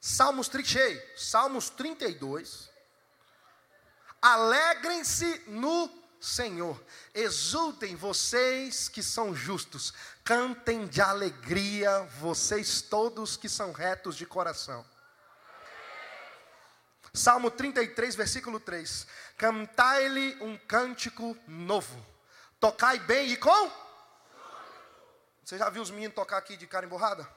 [0.00, 2.70] Salmos, cheio, Salmos 32.
[4.20, 6.82] Alegrem-se no Senhor,
[7.14, 9.92] exultem vocês que são justos,
[10.24, 14.84] cantem de alegria vocês todos que são retos de coração.
[17.18, 22.06] Salmo 33, versículo 3: Cantai-lhe um cântico novo,
[22.60, 23.70] tocai bem e com.
[25.44, 27.28] Você já viu os meninos tocar aqui de cara emborrada?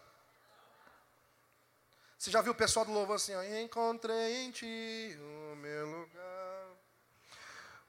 [2.15, 6.67] Você já viu o pessoal do louvor assim, ó, encontrei em ti o meu lugar.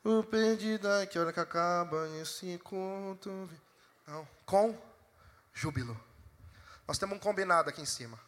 [0.03, 3.51] O perdido é que hora que acaba esse culto.
[4.07, 4.77] Não, com
[5.53, 6.03] júbilo.
[6.89, 8.19] Nós temos um combinado aqui em cima.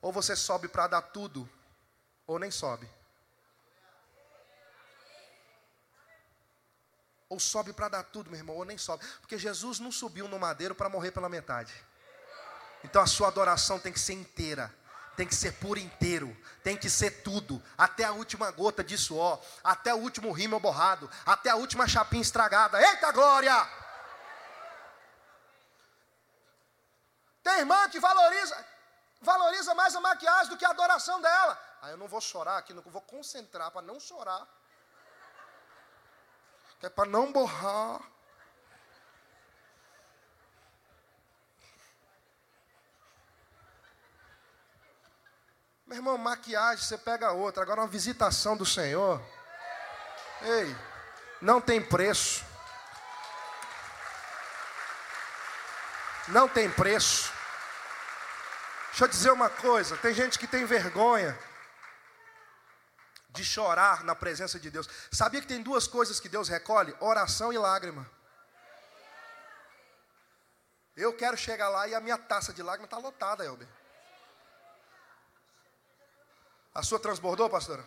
[0.00, 1.48] Ou você sobe para dar tudo,
[2.26, 2.88] ou nem sobe.
[7.28, 9.04] Ou sobe para dar tudo, meu irmão, ou nem sobe.
[9.20, 11.74] Porque Jesus não subiu no madeiro para morrer pela metade.
[12.84, 14.72] Então a sua adoração tem que ser inteira
[15.16, 19.42] tem que ser por inteiro, tem que ser tudo, até a última gota de suor,
[19.64, 22.78] até o último rímel borrado, até a última chapinha estragada.
[22.80, 23.66] Eita glória!
[27.42, 28.62] Tem irmã que valoriza,
[29.20, 31.58] valoriza mais a maquiagem do que a adoração dela.
[31.82, 34.46] Aí eu não vou chorar aqui, não vou concentrar para não chorar.
[36.82, 38.00] É para não borrar.
[45.86, 47.62] Meu irmão, maquiagem, você pega outra.
[47.62, 49.22] Agora, uma visitação do Senhor.
[50.42, 50.76] Ei,
[51.40, 52.44] não tem preço.
[56.28, 57.35] Não tem preço.
[58.96, 61.38] Deixa eu dizer uma coisa: tem gente que tem vergonha
[63.28, 64.88] de chorar na presença de Deus.
[65.12, 66.96] Sabia que tem duas coisas que Deus recolhe?
[66.98, 68.10] Oração e lágrima.
[70.96, 73.68] Eu quero chegar lá e a minha taça de lágrima está lotada, Elber.
[76.74, 77.84] A sua transbordou, pastora?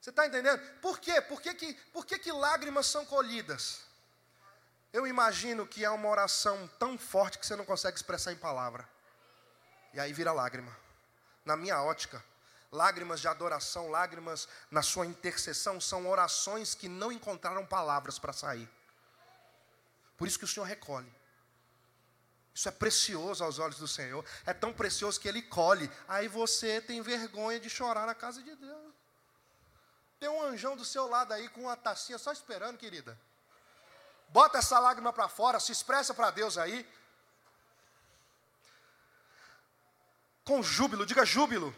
[0.00, 0.58] Você está entendendo?
[0.80, 1.20] Por quê?
[1.20, 3.82] Por, que, que, por que, que lágrimas são colhidas?
[4.90, 8.95] Eu imagino que é uma oração tão forte que você não consegue expressar em palavra.
[9.96, 10.76] E aí vira lágrima.
[11.42, 12.22] Na minha ótica,
[12.70, 18.68] lágrimas de adoração, lágrimas na sua intercessão, são orações que não encontraram palavras para sair.
[20.18, 21.10] Por isso que o Senhor recolhe.
[22.54, 24.22] Isso é precioso aos olhos do Senhor.
[24.44, 25.90] É tão precioso que Ele colhe.
[26.06, 28.94] Aí você tem vergonha de chorar na casa de Deus.
[30.20, 33.18] Tem um anjão do seu lado aí com uma tacinha só esperando, querida.
[34.28, 36.86] Bota essa lágrima para fora, se expressa para Deus aí.
[40.46, 41.74] Com júbilo, diga júbilo.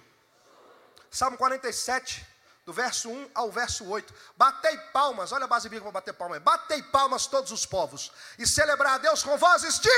[1.11, 2.25] Salmo 47,
[2.67, 4.15] do verso 1 ao verso 8.
[4.37, 6.43] Batei palmas, olha a base bíblica para bater palmas.
[6.43, 9.89] Batei palmas todos os povos e celebrar a Deus com vozes de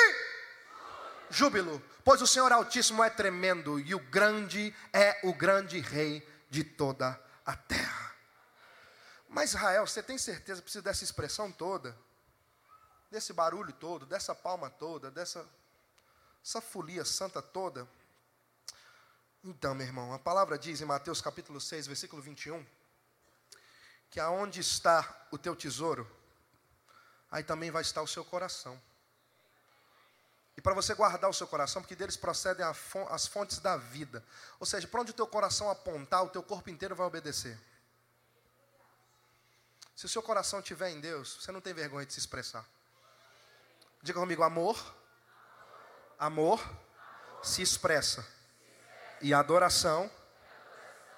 [1.28, 6.62] júbilo, pois o Senhor Altíssimo é tremendo e o grande é o grande rei de
[6.62, 8.14] toda a terra.
[9.28, 11.98] Mas Israel, você tem certeza que precisa dessa expressão toda?
[13.11, 15.44] Desse barulho todo, dessa palma toda, dessa
[16.40, 17.87] essa folia santa toda?
[19.42, 22.64] Então, meu irmão, a palavra diz em Mateus capítulo 6, versículo 21,
[24.11, 26.07] que aonde está o teu tesouro,
[27.31, 28.81] aí também vai estar o seu coração.
[30.59, 34.22] E para você guardar o seu coração, porque deles procedem as fontes da vida.
[34.59, 37.59] Ou seja, para onde o teu coração apontar, o teu corpo inteiro vai obedecer.
[39.96, 42.66] Se o seu coração estiver em Deus, você não tem vergonha de se expressar.
[44.03, 44.79] Diga comigo, amor.
[46.18, 46.62] Amor,
[47.42, 48.39] se expressa.
[49.20, 50.11] E adoração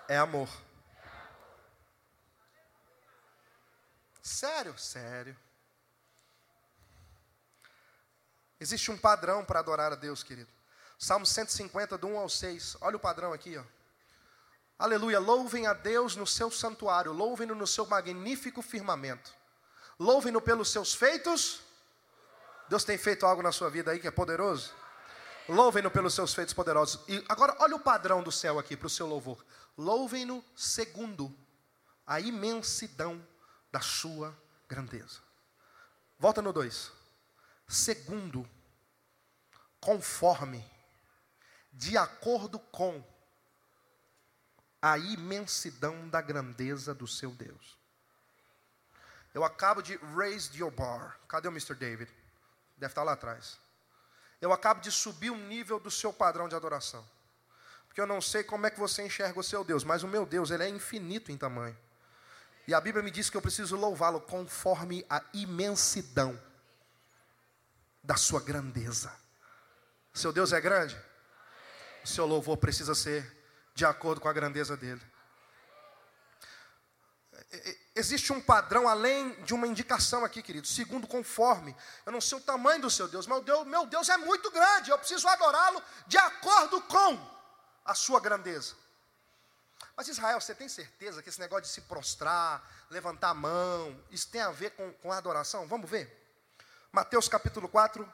[0.08, 0.48] é amor.
[4.22, 4.76] Sério?
[4.78, 5.36] Sério.
[8.58, 10.50] Existe um padrão para adorar a Deus, querido.
[10.98, 12.76] Salmo 150, do 1 ao 6.
[12.80, 13.64] Olha o padrão aqui, ó.
[14.78, 15.18] Aleluia.
[15.18, 19.32] Louvem a Deus no seu santuário, louvem-no no seu magnífico firmamento.
[19.98, 21.60] Louvem-no pelos seus feitos.
[22.68, 24.72] Deus tem feito algo na sua vida aí que é poderoso?
[25.48, 27.02] Louvem-no pelos seus feitos poderosos.
[27.09, 29.44] E agora olha o padrão do céu aqui para o seu louvor.
[29.76, 31.35] Louvem-no segundo
[32.07, 33.24] a imensidão
[33.70, 34.37] da sua
[34.68, 35.20] grandeza.
[36.18, 37.02] Volta no 2
[37.72, 38.46] segundo,
[39.81, 40.62] conforme,
[41.72, 43.02] de acordo com
[44.81, 47.78] a imensidão da grandeza do seu Deus.
[49.33, 51.18] Eu acabo de raise your bar.
[51.26, 51.74] Cadê o Mr.
[51.74, 52.12] David?
[52.76, 53.59] Deve estar lá atrás.
[54.42, 57.09] Eu acabo de subir o nível do seu padrão de adoração.
[57.87, 60.26] Porque eu não sei como é que você enxerga o seu Deus, mas o meu
[60.26, 61.78] Deus, ele é infinito em tamanho.
[62.66, 66.38] E a Bíblia me diz que eu preciso louvá-lo conforme a imensidão
[68.02, 69.14] da sua grandeza.
[70.12, 71.00] Seu Deus é grande?
[72.02, 73.24] O seu louvor precisa ser
[73.76, 75.00] de acordo com a grandeza dele.
[77.94, 80.66] Existe um padrão além de uma indicação aqui, querido.
[80.66, 81.76] Segundo, conforme.
[82.07, 84.50] Eu não sei o tamanho do seu Deus, mas o Deus, meu Deus é muito
[84.50, 84.90] grande.
[84.90, 87.33] Eu preciso adorá-lo de acordo com
[87.85, 88.74] a sua grandeza.
[89.94, 94.28] Mas Israel, você tem certeza que esse negócio de se prostrar, levantar a mão, isso
[94.28, 95.68] tem a ver com, com a adoração?
[95.68, 96.18] Vamos ver.
[96.90, 98.11] Mateus capítulo 4,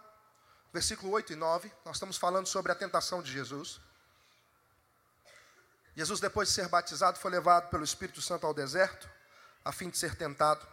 [0.73, 1.73] versículo 8 e 9.
[1.85, 3.81] Nós estamos falando sobre a tentação de Jesus.
[5.95, 9.09] Jesus, depois de ser batizado, foi levado pelo Espírito Santo ao deserto,
[9.65, 10.67] a fim de ser tentado.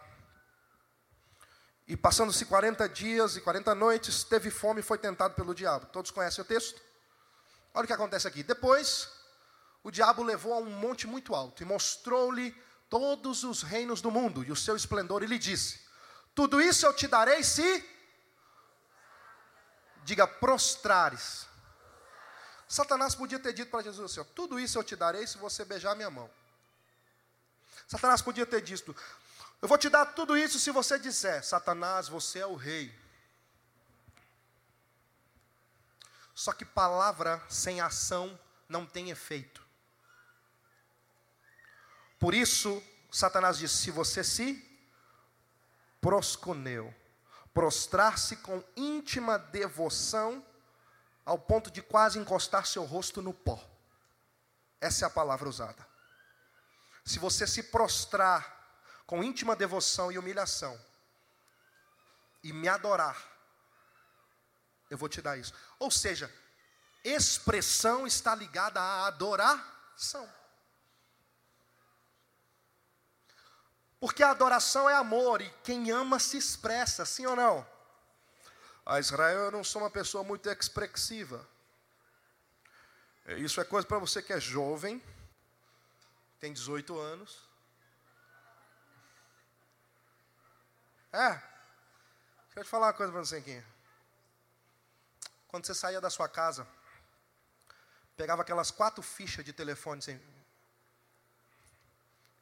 [1.88, 5.86] E passando-se 40 dias e 40 noites, teve fome e foi tentado pelo diabo.
[5.86, 6.80] Todos conhecem o texto?
[7.72, 8.42] Olha o que acontece aqui.
[8.42, 9.08] Depois,
[9.84, 12.50] o diabo levou a um monte muito alto e mostrou-lhe
[12.88, 15.80] todos os reinos do mundo e o seu esplendor, e lhe disse:
[16.34, 17.84] Tudo isso eu te darei se.
[20.04, 21.46] Diga, prostrares.
[22.68, 25.94] Satanás podia ter dito para Jesus assim: Tudo isso eu te darei se você beijar
[25.94, 26.28] minha mão.
[27.86, 28.94] Satanás podia ter dito:
[29.62, 32.94] Eu vou te dar tudo isso se você disser, Satanás, você é o rei.
[36.34, 39.64] Só que palavra sem ação não tem efeito.
[42.18, 44.62] Por isso, Satanás disse: se você se
[46.00, 46.94] prosconeu,
[47.54, 50.44] prostrar-se com íntima devoção,
[51.24, 53.62] ao ponto de quase encostar seu rosto no pó.
[54.80, 55.95] Essa é a palavra usada.
[57.06, 58.54] Se você se prostrar
[59.06, 60.78] com íntima devoção e humilhação,
[62.42, 63.16] e me adorar,
[64.90, 65.54] eu vou te dar isso.
[65.78, 66.32] Ou seja,
[67.04, 70.28] expressão está ligada à adoração.
[74.00, 77.66] Porque a adoração é amor e quem ama se expressa, sim ou não?
[78.84, 81.48] A Israel eu não sou uma pessoa muito expressiva.
[83.38, 85.02] Isso é coisa para você que é jovem,
[86.38, 87.46] tem 18 anos.
[91.12, 91.30] É.
[91.30, 93.64] Deixa eu te falar uma coisa para você aqui.
[95.48, 96.66] Quando você saía da sua casa,
[98.16, 100.20] pegava aquelas quatro fichas de telefone, assim,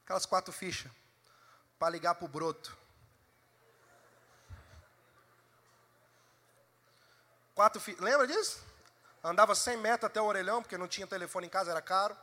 [0.04, 0.90] aquelas quatro fichas,
[1.78, 2.76] para ligar para o broto.
[7.54, 8.64] Quatro fichas, lembra disso?
[9.22, 12.16] Andava 100 metros até o orelhão, porque não tinha telefone em casa, era caro.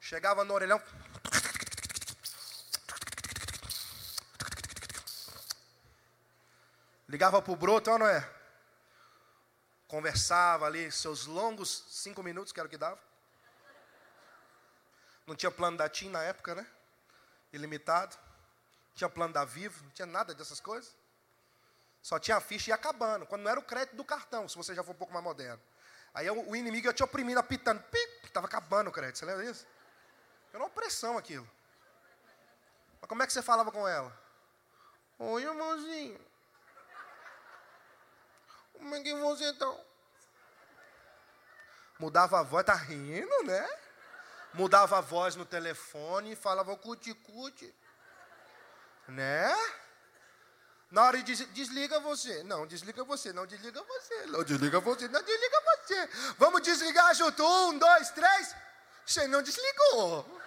[0.00, 0.82] Chegava no orelhão.
[7.08, 8.40] Ligava para o broto, não é?
[9.90, 12.98] conversava ali seus longos cinco minutos, que era o que dava.
[15.26, 16.64] Não tinha plano da TIM na época, né?
[17.52, 18.16] Ilimitado.
[18.16, 20.96] Não tinha plano da Vivo, não tinha nada dessas coisas.
[22.00, 23.26] Só tinha a ficha e ia acabando.
[23.26, 25.60] Quando não era o crédito do cartão, se você já for um pouco mais moderno.
[26.14, 27.82] Aí o inimigo ia te oprimindo, apitando.
[27.82, 29.18] Pic, estava acabando o crédito.
[29.18, 29.66] Você lembra disso?
[30.52, 31.48] Era uma opressão aquilo.
[33.00, 34.12] Mas como é que você falava com ela?
[35.18, 36.20] Oi, irmãozinho.
[38.72, 39.78] Como é que você então?
[41.98, 43.68] Mudava a voz, tá rindo, né?
[44.54, 47.74] Mudava a voz no telefone, falava cuti-cuti.
[49.06, 49.54] Né?
[50.90, 52.42] Na hora de desliga você.
[52.42, 54.26] Não, desliga você, não desliga você.
[54.26, 56.08] Não desliga você, não desliga você.
[56.38, 57.44] Vamos desligar junto.
[57.44, 58.56] Um, dois, três.
[59.06, 60.39] Você não desligou.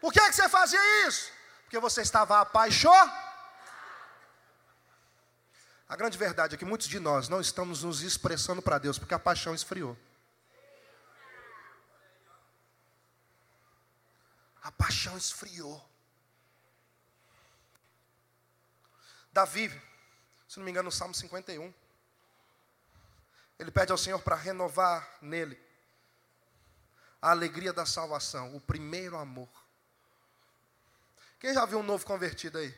[0.00, 1.30] Por que, que você fazia isso?
[1.64, 3.30] Porque você estava apaixonado
[5.90, 9.12] a grande verdade é que muitos de nós não estamos nos expressando para Deus porque
[9.12, 9.98] a paixão esfriou.
[14.62, 15.84] A paixão esfriou.
[19.32, 19.68] Davi,
[20.46, 21.74] se não me engano, no Salmo 51,
[23.58, 25.60] ele pede ao Senhor para renovar nele
[27.20, 29.50] a alegria da salvação, o primeiro amor.
[31.40, 32.70] Quem já viu um novo convertido aí?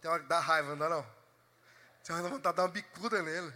[0.00, 1.16] Tem hora que dá raiva, não é não?
[2.02, 3.52] Você vai dar vontade de dar uma bicuda nele.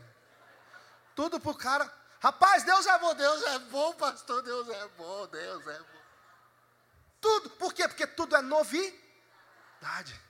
[1.14, 1.88] Tudo pro cara.
[2.20, 6.00] Rapaz, Deus é bom, Deus é bom, pastor, Deus é bom, Deus é bom.
[7.20, 7.50] Tudo.
[7.50, 7.86] Por quê?
[7.86, 10.20] Porque tudo é novidade.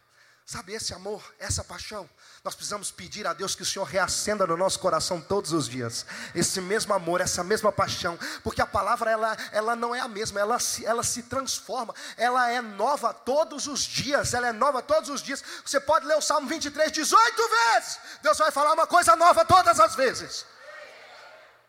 [0.51, 2.11] Sabe, esse amor, essa paixão,
[2.43, 6.05] nós precisamos pedir a Deus que o Senhor reacenda no nosso coração todos os dias.
[6.35, 10.41] Esse mesmo amor, essa mesma paixão, porque a palavra ela, ela não é a mesma,
[10.41, 15.09] ela se, ela se transforma, ela é nova todos os dias, ela é nova todos
[15.09, 15.41] os dias.
[15.65, 19.79] Você pode ler o Salmo 23 18 vezes, Deus vai falar uma coisa nova todas
[19.79, 20.45] as vezes.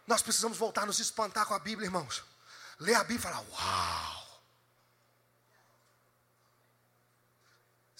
[0.08, 2.24] Nós precisamos voltar a nos espantar com a Bíblia, irmãos.
[2.80, 4.11] Ler a Bíblia e falar: Uau!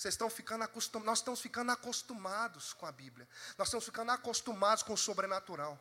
[0.02, 3.28] Vocês estão ficando acostumados, nós estamos ficando acostumados com a Bíblia.
[3.56, 5.80] Nós estamos ficando acostumados com o sobrenatural.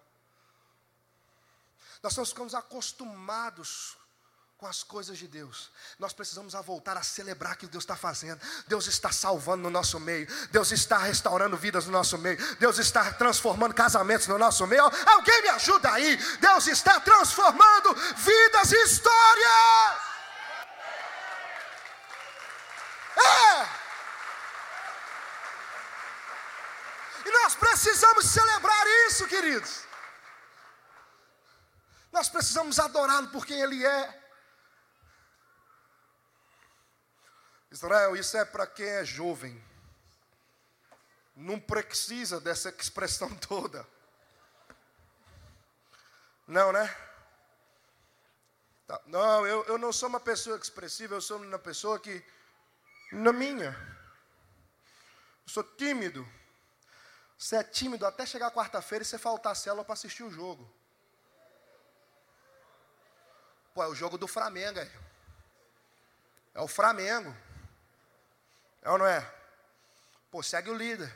[2.02, 3.96] Nós estamos ficando acostumados
[4.58, 5.70] com as coisas de Deus.
[5.98, 8.38] Nós precisamos voltar a celebrar que Deus está fazendo.
[8.68, 10.26] Deus está salvando no nosso meio.
[10.50, 12.36] Deus está restaurando vidas no nosso meio.
[12.56, 14.82] Deus está transformando casamentos no nosso meio.
[14.84, 16.14] Alguém me ajuda aí.
[16.36, 20.10] Deus está transformando vidas e histórias.
[23.16, 23.80] É.
[27.24, 29.86] E nós precisamos celebrar isso, queridos.
[32.12, 34.20] Nós precisamos adorá-lo por quem Ele é.
[37.70, 39.64] Israel, isso é para quem é jovem.
[41.34, 43.86] Não precisa dessa expressão toda.
[46.46, 46.86] Não, né?
[48.86, 49.00] Tá.
[49.06, 52.22] Não, eu, eu não sou uma pessoa expressiva, eu sou uma pessoa que,
[53.10, 53.70] na minha,
[55.46, 56.39] eu sou tímido.
[57.41, 60.70] Você é tímido até chegar quarta-feira e você faltar a célula para assistir o jogo.
[63.72, 64.93] Pô, é o jogo do Flamengo aí.
[66.53, 67.34] É o Flamengo.
[68.82, 69.26] É ou não é?
[70.30, 71.11] Pô, segue o líder.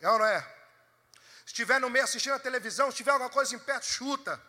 [0.00, 0.40] É ou não é?
[0.40, 4.40] Se estiver no meio assistindo a televisão, se tiver alguma coisa em perto, chuta.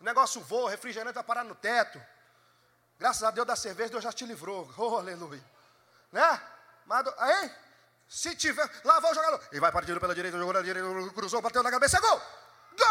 [0.00, 2.04] O negócio voa, o refrigerante vai parar no teto.
[2.98, 4.68] Graças a Deus da cerveja, Deus já te livrou.
[4.76, 5.44] Oh, aleluia.
[6.10, 6.42] Né?
[6.86, 7.67] Mas, aí,
[8.08, 9.40] se tiver, lá vai o jogador.
[9.52, 12.22] Ele vai partindo pela direita, jogou na direita, cruzou, bateu na cabeça, é gol!
[12.78, 12.88] Gol!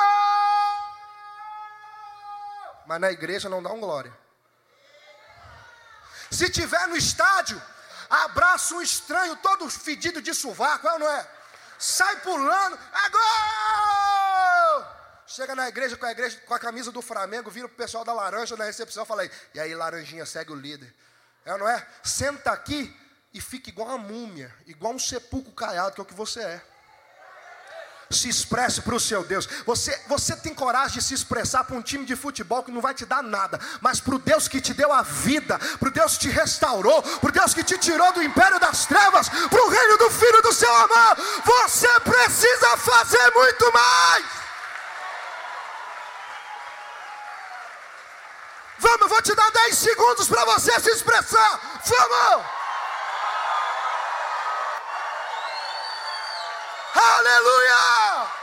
[2.85, 4.15] Mas na igreja não dá um glória.
[6.29, 7.59] Se tiver no estádio,
[8.09, 11.27] abraça um estranho todo fedido de sovaco, é ou não é?
[11.79, 14.87] Sai pulando, é gol!
[15.25, 18.13] Chega na igreja com a igreja com a camisa do Flamengo, vira pro pessoal da
[18.13, 20.93] laranja na recepção e fala aí, e aí, laranjinha, segue o líder.
[21.43, 21.85] É ou não é?
[22.03, 22.95] Senta aqui
[23.37, 26.61] e fica igual uma múmia, igual um sepulcro caiado, que é o que você é.
[28.09, 29.47] Se expresse para o seu Deus.
[29.63, 32.95] Você, você tem coragem de se expressar para um time de futebol que não vai
[32.95, 36.13] te dar nada, mas para o Deus que te deu a vida, para o Deus
[36.13, 39.69] que te restaurou, para o Deus que te tirou do império das trevas, para o
[39.69, 44.25] reino do Filho do seu amor, você precisa fazer muito mais.
[48.79, 51.81] Vamos, vou te dar 10 segundos para você se expressar.
[51.85, 52.56] Vamos!
[57.15, 58.37] Aleluia!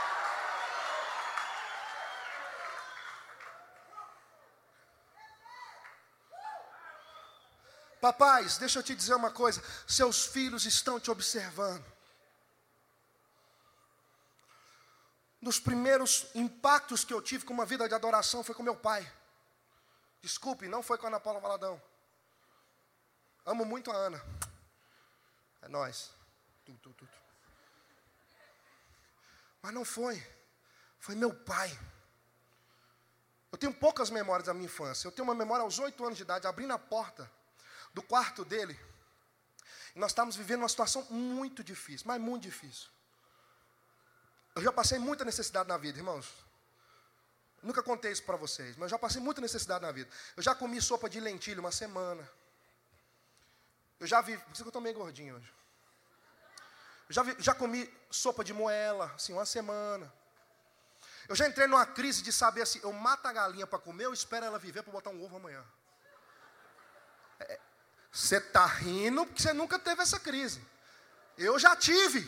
[8.01, 11.85] Papais, deixa eu te dizer uma coisa: seus filhos estão te observando.
[15.41, 19.11] Nos primeiros impactos que eu tive com uma vida de adoração foi com meu pai.
[20.21, 21.79] Desculpe, não foi com a Ana Paula Valadão.
[23.45, 24.19] Amo muito a Ana.
[25.61, 26.11] É nós.
[26.65, 27.07] Tu, tu, tu,
[29.65, 30.23] mas não foi.
[30.99, 31.75] Foi meu pai.
[33.51, 35.07] Eu tenho poucas memórias da minha infância.
[35.07, 37.29] Eu tenho uma memória aos oito anos de idade, abrindo a porta
[37.91, 38.79] do quarto dele.
[39.95, 42.89] E nós estávamos vivendo uma situação muito difícil, mas muito difícil.
[44.53, 46.31] Eu já passei muita necessidade na vida, irmãos.
[47.63, 50.11] Nunca contei isso para vocês, mas eu já passei muita necessidade na vida.
[50.37, 52.29] Eu já comi sopa de lentilha uma semana.
[53.99, 55.51] Eu já vi, por isso que eu estou meio gordinho hoje.
[57.09, 60.11] Já, vi, já comi sopa de moela, assim, uma semana.
[61.27, 64.13] Eu já entrei numa crise de saber assim, eu mato a galinha para comer, eu
[64.13, 65.63] espero ela viver para botar um ovo amanhã.
[67.39, 67.59] É,
[68.11, 70.61] você está rindo porque você nunca teve essa crise.
[71.37, 72.27] Eu já tive.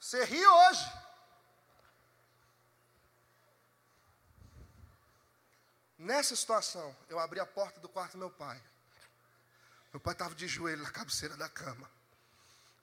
[0.00, 1.03] Você ri hoje.
[6.04, 8.62] Nessa situação, eu abri a porta do quarto do meu pai.
[9.90, 11.90] Meu pai estava de joelho na cabeceira da cama.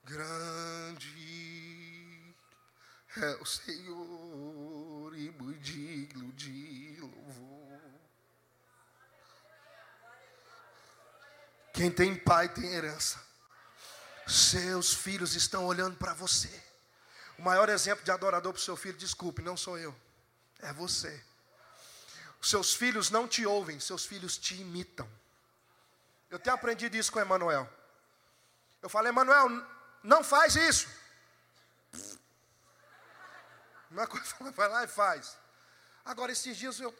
[0.03, 1.05] Grande
[3.15, 7.91] é o Senhor e muito digno de louvor.
[11.73, 13.23] Quem tem pai tem herança.
[14.25, 16.49] Seus filhos estão olhando para você.
[17.37, 19.95] O maior exemplo de adorador para o seu filho, desculpe, não sou eu,
[20.57, 21.23] é você.
[22.41, 25.07] Seus filhos não te ouvem, seus filhos te imitam.
[26.29, 27.69] Eu tenho aprendido isso com Emanuel.
[28.81, 29.47] Eu falei, Emanuel,
[30.03, 30.87] não faz isso.
[33.91, 35.37] Não é coisa, vai lá e faz.
[36.05, 36.95] Agora, esses dias, eu,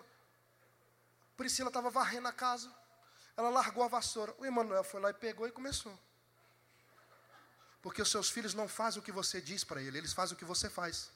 [1.38, 2.70] Priscila estava varrendo a casa.
[3.38, 4.36] Ela largou a vassoura.
[4.38, 5.98] O Emanuel foi lá e pegou e começou.
[7.82, 10.38] Porque os seus filhos não fazem o que você diz para ele, eles fazem o
[10.38, 11.10] que você faz.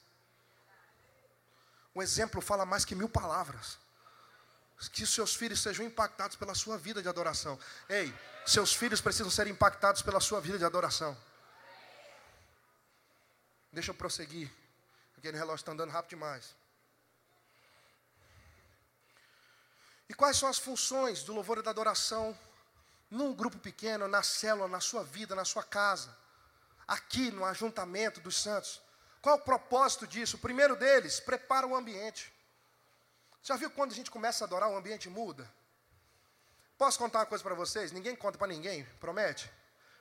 [1.94, 3.78] O exemplo fala mais que mil palavras.
[4.92, 7.58] Que seus filhos sejam impactados pela sua vida de adoração.
[7.88, 8.14] Ei,
[8.44, 11.16] seus filhos precisam ser impactados pela sua vida de adoração.
[13.72, 14.50] Deixa eu prosseguir.
[15.16, 16.54] Aquele relógio está andando rápido demais.
[20.08, 22.38] E quais são as funções do louvor e da adoração
[23.10, 26.16] num grupo pequeno, na célula, na sua vida, na sua casa,
[26.86, 28.80] aqui no ajuntamento dos santos?
[29.20, 30.36] Qual o propósito disso?
[30.36, 32.32] O primeiro deles, prepara o ambiente.
[33.48, 35.48] Já viu quando a gente começa a adorar, o ambiente muda?
[36.76, 37.92] Posso contar uma coisa para vocês?
[37.92, 39.48] Ninguém conta para ninguém, promete?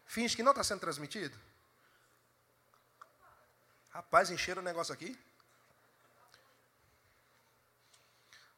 [0.04, 1.39] Finge que não está sendo transmitido.
[3.91, 5.16] Rapaz, encheram o negócio aqui.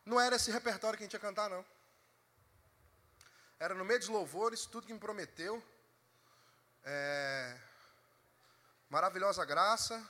[0.06, 1.66] Não era esse repertório que a gente ia cantar, não.
[3.60, 5.62] Era no meio dos louvores, tudo que me prometeu.
[6.86, 7.60] É,
[8.90, 10.02] maravilhosa graça,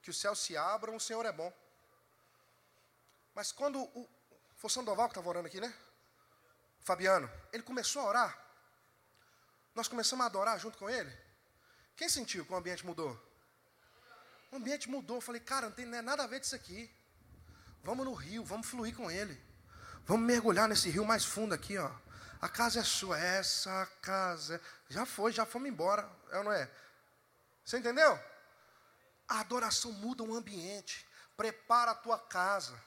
[0.00, 1.52] que os céus se abram, o Senhor é bom.
[3.34, 4.08] Mas quando o.
[4.56, 5.74] Foi o Sandoval que estava orando aqui, né?
[6.80, 8.38] Fabiano, ele começou a orar.
[9.74, 11.12] Nós começamos a adorar junto com ele.
[11.96, 13.20] Quem sentiu que o ambiente mudou?
[14.52, 15.16] O ambiente mudou.
[15.16, 16.90] Eu falei, cara, não tem é nada a ver disso aqui.
[17.82, 19.38] Vamos no rio, vamos fluir com ele.
[20.06, 21.90] Vamos mergulhar nesse rio mais fundo aqui, ó.
[22.40, 24.56] A casa é sua, essa casa.
[24.56, 24.60] É...
[24.88, 26.70] Já foi, já fomos embora, é ou não é?
[27.64, 28.18] Você entendeu?
[29.26, 31.06] A adoração muda o ambiente.
[31.36, 32.78] Prepara a tua casa.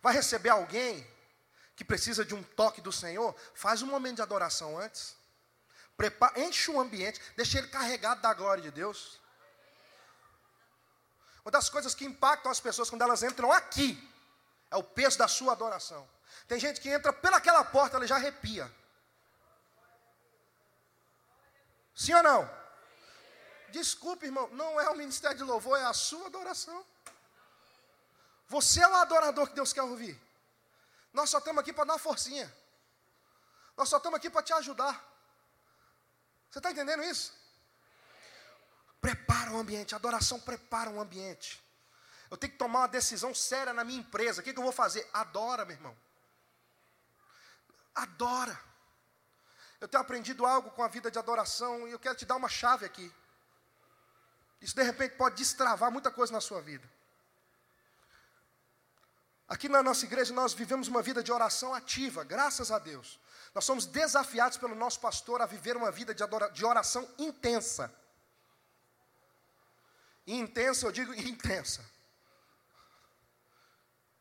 [0.00, 1.06] Vai receber alguém
[1.74, 3.34] que precisa de um toque do Senhor?
[3.54, 5.16] Faz um momento de adoração antes.
[5.96, 9.20] Prepara, enche o ambiente, deixa ele carregado da glória de Deus.
[11.44, 13.98] Uma das coisas que impactam as pessoas quando elas entram aqui
[14.70, 16.08] é o peso da sua adoração.
[16.46, 18.70] Tem gente que entra pelaquela porta, ela já arrepia.
[21.94, 22.58] Sim ou não?
[23.70, 26.84] Desculpe, irmão, não é o ministério de louvor, é a sua adoração.
[28.48, 30.18] Você é o adorador que Deus quer ouvir.
[31.12, 32.52] Nós só estamos aqui para dar forcinha.
[33.76, 34.94] Nós só estamos aqui para te ajudar.
[36.50, 37.32] Você está entendendo isso?
[39.00, 41.62] Prepara o ambiente, a adoração prepara o ambiente.
[42.30, 44.40] Eu tenho que tomar uma decisão séria na minha empresa.
[44.40, 45.08] O que, que eu vou fazer?
[45.12, 45.96] Adora, meu irmão.
[47.94, 48.58] Adora.
[49.80, 52.48] Eu tenho aprendido algo com a vida de adoração e eu quero te dar uma
[52.48, 53.12] chave aqui.
[54.60, 56.88] Isso de repente pode destravar muita coisa na sua vida.
[59.48, 63.18] Aqui na nossa igreja nós vivemos uma vida de oração ativa, graças a Deus.
[63.54, 66.22] Nós somos desafiados pelo nosso pastor a viver uma vida de,
[66.52, 67.92] de oração intensa.
[70.26, 71.82] E intensa, eu digo intensa.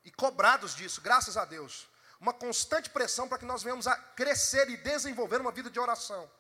[0.05, 1.89] E cobrados disso, graças a Deus.
[2.21, 6.31] Uma constante pressão para que nós venhamos a crescer e desenvolver uma vida de oração.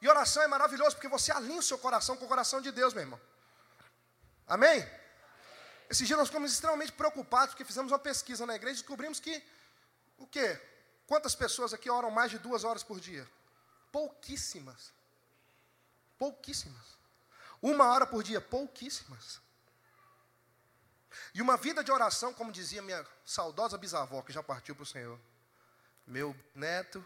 [0.00, 2.94] E oração é maravilhoso porque você alinha o seu coração com o coração de Deus,
[2.94, 3.20] meu irmão.
[4.46, 4.88] Amém?
[5.88, 9.42] Esse dia nós ficamos extremamente preocupados porque fizemos uma pesquisa na igreja e descobrimos que
[10.18, 10.60] o quê?
[11.06, 13.28] Quantas pessoas aqui oram mais de duas horas por dia?
[13.92, 14.92] Pouquíssimas.
[16.18, 16.96] Pouquíssimas.
[17.62, 19.40] Uma hora por dia, pouquíssimas.
[21.32, 24.86] E uma vida de oração, como dizia minha saudosa bisavó, que já partiu para o
[24.86, 25.18] Senhor.
[26.06, 27.04] Meu neto,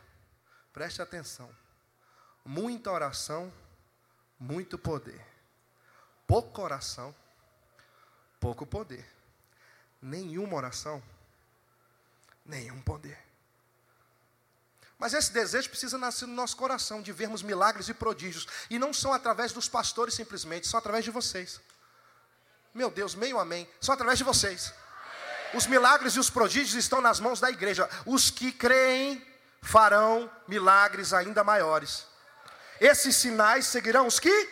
[0.73, 1.55] preste atenção.
[2.45, 3.53] Muita oração,
[4.39, 5.25] muito poder.
[6.27, 7.15] Pouca oração,
[8.41, 9.07] pouco poder.
[10.03, 11.03] Nenhuma oração,
[12.45, 13.19] nenhum poder.
[14.99, 18.47] Mas esse desejo precisa nascer no nosso coração, de vermos milagres e prodígios.
[18.69, 21.61] E não são através dos pastores simplesmente, são através de vocês.
[22.75, 23.69] Meu Deus, meio amém.
[23.81, 24.73] São através de vocês.
[25.55, 27.89] Os milagres e os prodígios estão nas mãos da igreja.
[28.07, 29.27] Os que creem
[29.63, 32.07] farão milagres ainda maiores.
[32.81, 34.49] Esses sinais seguirão os que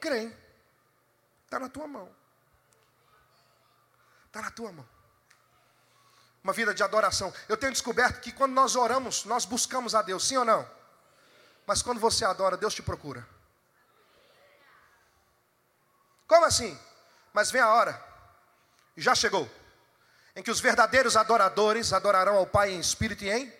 [0.00, 0.34] creem.
[1.44, 2.19] Está na tua mão.
[4.30, 4.88] Está na tua mão.
[6.42, 7.34] Uma vida de adoração.
[7.48, 10.66] Eu tenho descoberto que quando nós oramos, nós buscamos a Deus, sim ou não?
[11.66, 13.26] Mas quando você adora, Deus te procura.
[16.28, 16.78] Como assim?
[17.32, 18.00] Mas vem a hora,
[18.96, 19.50] já chegou,
[20.36, 23.52] em que os verdadeiros adoradores adorarão ao Pai em espírito e em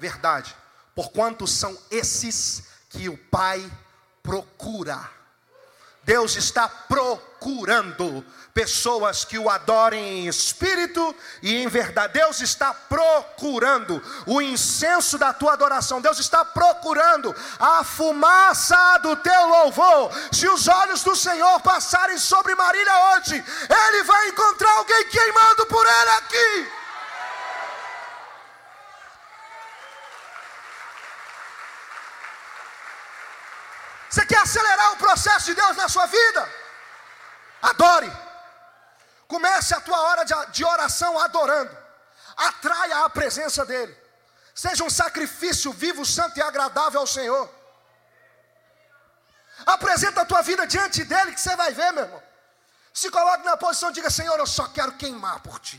[0.00, 0.56] verdade,
[0.96, 3.70] porquanto são esses que o Pai
[4.20, 5.17] procura.
[6.08, 12.14] Deus está procurando pessoas que o adorem em espírito e em verdade.
[12.14, 16.00] Deus está procurando o incenso da tua adoração.
[16.00, 20.10] Deus está procurando a fumaça do teu louvor.
[20.32, 25.86] Se os olhos do Senhor passarem sobre Marília hoje, Ele vai encontrar alguém queimando por
[25.86, 26.77] Ele aqui.
[34.08, 36.52] Você quer acelerar o processo de Deus na sua vida?
[37.62, 38.10] Adore.
[39.26, 41.76] Comece a tua hora de, oração adorando.
[42.36, 43.94] Atraia a presença dEle.
[44.54, 47.48] Seja um sacrifício vivo, santo e agradável ao Senhor.
[49.66, 52.22] Apresenta a tua vida diante dEle que você vai ver, meu irmão.
[52.94, 55.78] Se coloque na posição e diga: Senhor, eu só quero queimar por Ti.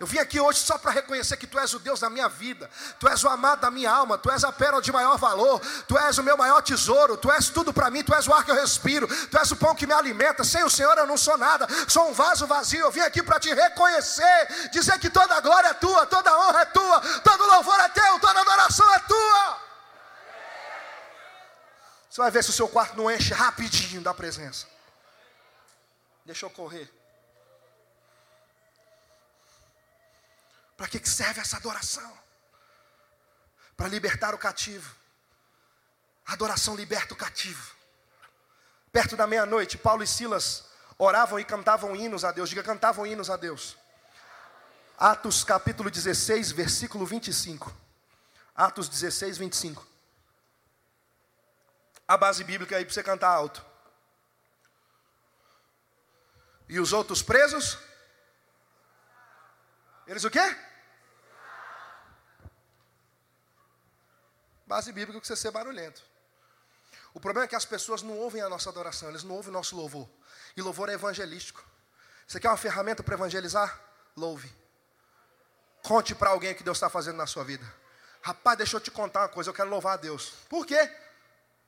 [0.00, 2.70] Eu vim aqui hoje só para reconhecer que Tu és o Deus da minha vida,
[3.00, 5.98] Tu és o amado da minha alma, Tu és a pérola de maior valor, Tu
[5.98, 8.50] és o meu maior tesouro, Tu és tudo para mim, Tu és o ar que
[8.52, 10.44] eu respiro, Tu és o pão que me alimenta.
[10.44, 12.80] Sem o Senhor eu não sou nada, sou um vaso vazio.
[12.80, 16.66] Eu vim aqui para te reconhecer, dizer que toda glória é tua, toda honra é
[16.66, 19.58] tua, todo louvor é teu, toda adoração é tua.
[22.08, 24.66] Você vai ver se o seu quarto não enche rapidinho da presença.
[26.24, 26.97] Deixa eu correr.
[30.78, 32.16] Para que serve essa adoração?
[33.76, 34.94] Para libertar o cativo.
[36.24, 37.74] A adoração liberta o cativo.
[38.92, 40.66] Perto da meia-noite, Paulo e Silas
[40.96, 42.48] oravam e cantavam hinos a Deus.
[42.48, 43.76] Diga, cantavam hinos a Deus.
[44.96, 47.74] Atos capítulo 16, versículo 25.
[48.54, 49.84] Atos 16, 25.
[52.06, 53.66] A base bíblica aí para você cantar alto.
[56.68, 57.78] E os outros presos?
[60.06, 60.67] Eles o quê?
[64.68, 66.02] Base bíblica que você ser barulhento.
[67.14, 69.52] O problema é que as pessoas não ouvem a nossa adoração, eles não ouvem o
[69.52, 70.06] nosso louvor.
[70.54, 71.64] E louvor é evangelístico.
[72.26, 73.80] Você quer uma ferramenta para evangelizar?
[74.14, 74.54] Louve.
[75.82, 77.64] Conte para alguém o que Deus está fazendo na sua vida.
[78.20, 80.34] Rapaz, deixa eu te contar uma coisa, eu quero louvar a Deus.
[80.50, 80.92] Por quê?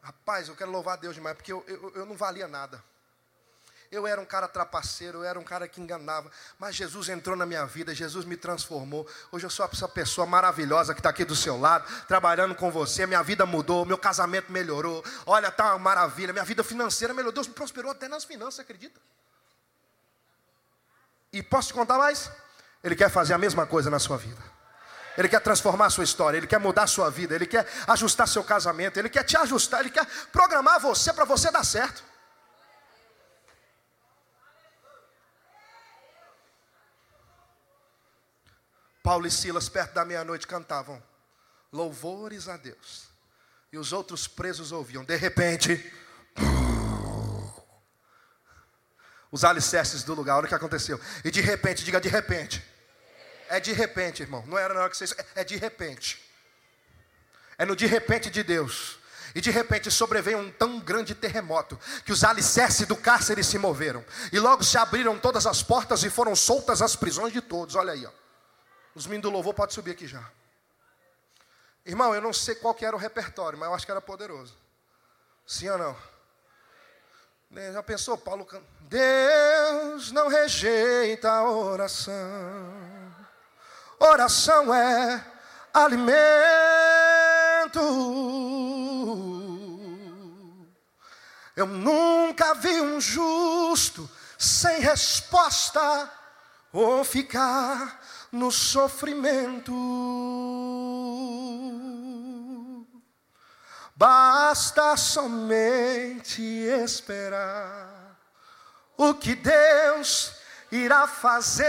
[0.03, 2.85] Rapaz, eu quero louvar a Deus demais, porque eu, eu, eu não valia nada.
[3.91, 6.31] Eu era um cara trapaceiro, eu era um cara que enganava.
[6.57, 9.05] Mas Jesus entrou na minha vida, Jesus me transformou.
[9.33, 13.05] Hoje eu sou essa pessoa maravilhosa que está aqui do seu lado, trabalhando com você.
[13.05, 15.05] Minha vida mudou, meu casamento melhorou.
[15.27, 16.33] Olha, está uma maravilha.
[16.33, 17.33] Minha vida financeira melhorou.
[17.33, 19.01] Deus me prosperou até nas finanças, acredita?
[21.33, 22.31] E posso te contar mais?
[22.85, 24.41] Ele quer fazer a mesma coisa na sua vida.
[25.19, 28.29] Ele quer transformar a sua história, Ele quer mudar a sua vida, Ele quer ajustar
[28.29, 32.10] seu casamento, Ele quer te ajustar, Ele quer programar você para você dar certo.
[39.11, 41.03] Paulo e Silas, perto da meia-noite, cantavam
[41.73, 43.09] louvores a Deus.
[43.73, 45.03] E os outros presos ouviam.
[45.03, 45.93] De repente,
[49.33, 50.37] os alicerces do lugar.
[50.37, 51.01] Olha o que aconteceu.
[51.25, 52.65] E de repente, diga de repente.
[53.49, 54.45] É de repente, irmão.
[54.47, 55.13] Não era na hora que vocês.
[55.35, 56.25] É de repente.
[57.59, 58.97] É no de repente de Deus.
[59.35, 64.05] E de repente sobreveio um tão grande terremoto que os alicerces do cárcere se moveram.
[64.33, 67.75] E logo se abriram todas as portas e foram soltas as prisões de todos.
[67.75, 68.21] Olha aí, ó.
[68.95, 70.31] Os meninos do louvor podem subir aqui já.
[71.85, 74.57] Irmão, eu não sei qual que era o repertório, mas eu acho que era poderoso.
[75.47, 75.97] Sim ou não?
[77.73, 78.65] Já pensou, Paulo canta?
[78.83, 82.15] Deus não rejeita a oração.
[83.99, 85.25] Oração é
[85.75, 86.21] alimento.
[91.57, 96.11] Eu nunca vi um justo sem resposta
[96.73, 98.00] ou ficar
[98.33, 99.73] no sofrimento.
[103.97, 108.17] Basta somente esperar
[108.97, 110.33] o que Deus
[110.71, 111.67] irá fazer.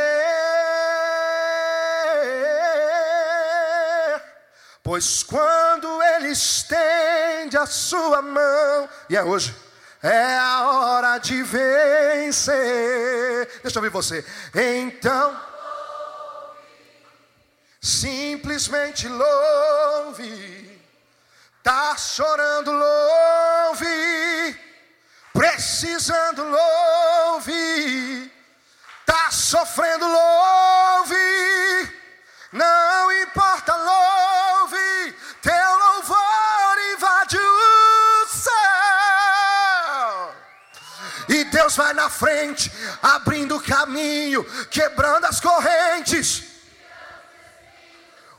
[4.83, 9.55] Pois quando Ele estende a sua mão, e é hoje,
[10.01, 12.51] é a hora de vencer.
[13.61, 14.25] Deixa eu ouvir você.
[14.55, 15.50] Então
[17.81, 20.79] Simplesmente louve.
[21.63, 24.55] Tá chorando, louve.
[25.33, 28.31] Precisando, louve.
[29.03, 31.15] Tá sofrendo, louve.
[32.51, 35.15] Não importa, louve.
[35.41, 38.51] Teu louvor invade o céu.
[41.29, 42.71] E Deus vai na frente,
[43.01, 46.50] abrindo o caminho, quebrando as correntes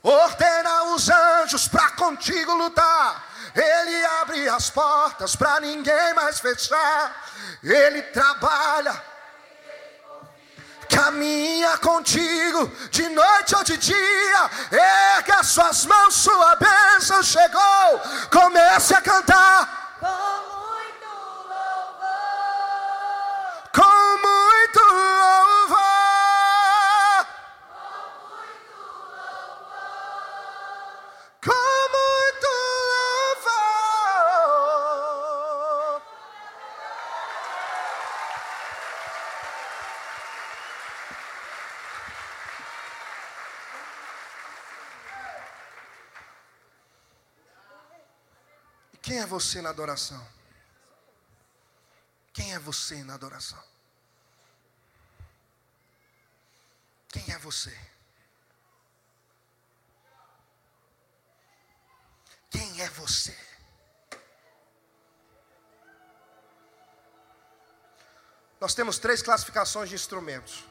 [0.02, 3.24] Ordena os anjos para contigo lutar.
[3.54, 7.14] Ele abre as portas para ninguém mais fechar.
[7.62, 9.12] Ele trabalha
[10.92, 18.00] caminha contigo de noite ou de dia, erga as suas mãos, sua bênção chegou.
[18.30, 19.82] Comece a cantar.
[49.22, 50.24] É você na adoração?
[52.32, 53.62] Quem é você na adoração?
[57.08, 57.76] Quem é você?
[62.50, 63.36] Quem é você?
[68.60, 70.64] Nós temos três classificações de instrumentos.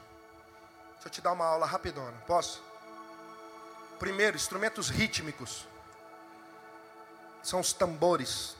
[0.94, 2.16] Deixa eu te dar uma aula rapidona.
[2.22, 2.62] Posso?
[3.98, 5.66] Primeiro, instrumentos rítmicos
[7.42, 8.56] são os tambores,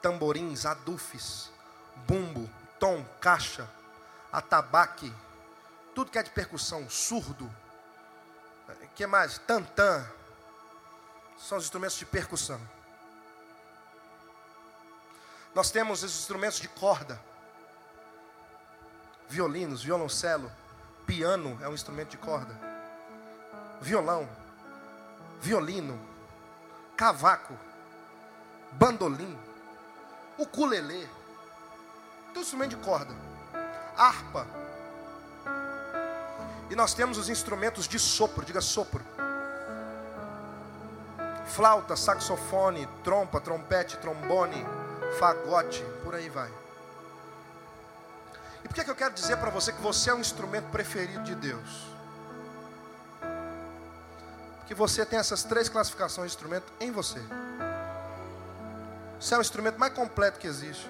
[0.00, 1.50] tamborins, adufes,
[2.06, 2.48] bumbo,
[2.78, 3.68] tom, caixa,
[4.32, 5.12] atabaque,
[5.94, 7.50] tudo que é de percussão, surdo,
[8.94, 9.38] que mais?
[9.38, 10.08] Tantã,
[11.38, 12.60] são os instrumentos de percussão.
[15.54, 17.20] Nós temos os instrumentos de corda,
[19.28, 20.50] violinos, violoncelo,
[21.06, 22.58] piano é um instrumento de corda,
[23.80, 24.28] violão,
[25.40, 25.98] violino,
[26.96, 27.54] cavaco,
[28.78, 29.38] bandolim,
[30.38, 31.08] ukulele,
[32.28, 33.14] tudo instrumento de corda,
[33.96, 34.46] harpa.
[36.70, 39.04] E nós temos os instrumentos de sopro, diga sopro.
[41.46, 44.66] Flauta, saxofone, trompa, trompete, trombone,
[45.18, 46.50] fagote, por aí vai.
[48.64, 50.70] E por que, é que eu quero dizer para você que você é um instrumento
[50.70, 51.94] preferido de Deus?
[54.58, 57.20] Porque você tem essas três classificações de instrumento em você.
[59.24, 60.86] Você é o instrumento mais completo que existe.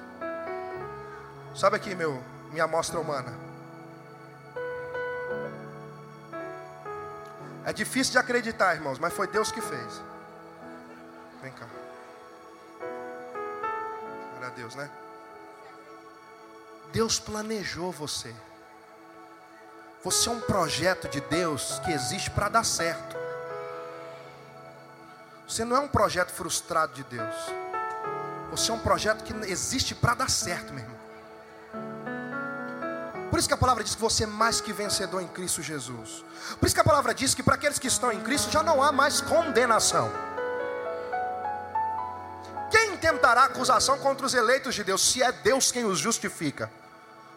[1.55, 2.21] Sabe aqui, meu,
[2.51, 3.33] minha amostra humana.
[7.65, 10.03] É difícil de acreditar, irmãos, mas foi Deus que fez.
[11.41, 11.65] Vem cá.
[14.31, 14.91] Glória a Deus, né?
[16.93, 18.35] Deus planejou você.
[20.03, 23.17] Você é um projeto de Deus que existe para dar certo.
[25.47, 27.64] Você não é um projeto frustrado de Deus.
[28.51, 31.05] Você é um projeto que existe para dar certo, meu irmão.
[33.35, 36.25] Por isso que a palavra diz que você é mais que vencedor em Cristo Jesus.
[36.61, 38.81] Por isso que a palavra diz que para aqueles que estão em Cristo já não
[38.81, 40.09] há mais condenação.
[42.71, 46.71] Quem tentará acusação contra os eleitos de Deus, se é Deus quem os justifica?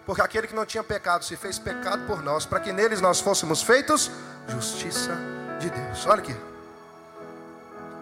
[0.06, 3.20] Porque aquele que não tinha pecado se fez pecado por nós, para que neles nós
[3.20, 4.12] fôssemos feitos
[4.48, 5.18] justiça
[5.60, 6.06] de Deus.
[6.06, 6.36] Olha aqui,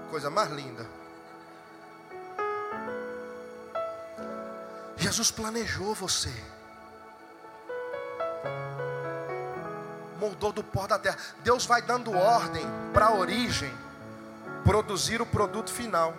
[0.09, 0.85] coisa mais linda.
[5.05, 6.33] Jesus planejou você.
[10.19, 11.15] Moldou do pó da terra.
[11.43, 13.71] Deus vai dando ordem para a origem
[14.63, 16.11] produzir o produto final.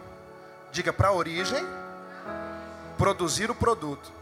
[0.71, 1.67] Diga para a origem
[2.97, 4.13] produzir o produto.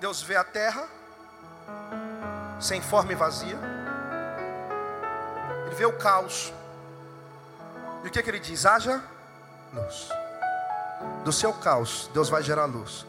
[0.00, 0.88] Deus vê a terra
[2.58, 3.56] sem forma e vazia.
[5.66, 6.52] Ele vê o caos.
[8.02, 8.66] E o que, que ele diz?
[8.66, 9.00] Haja
[9.72, 10.08] luz
[11.24, 13.06] do seu caos, Deus vai gerar luz.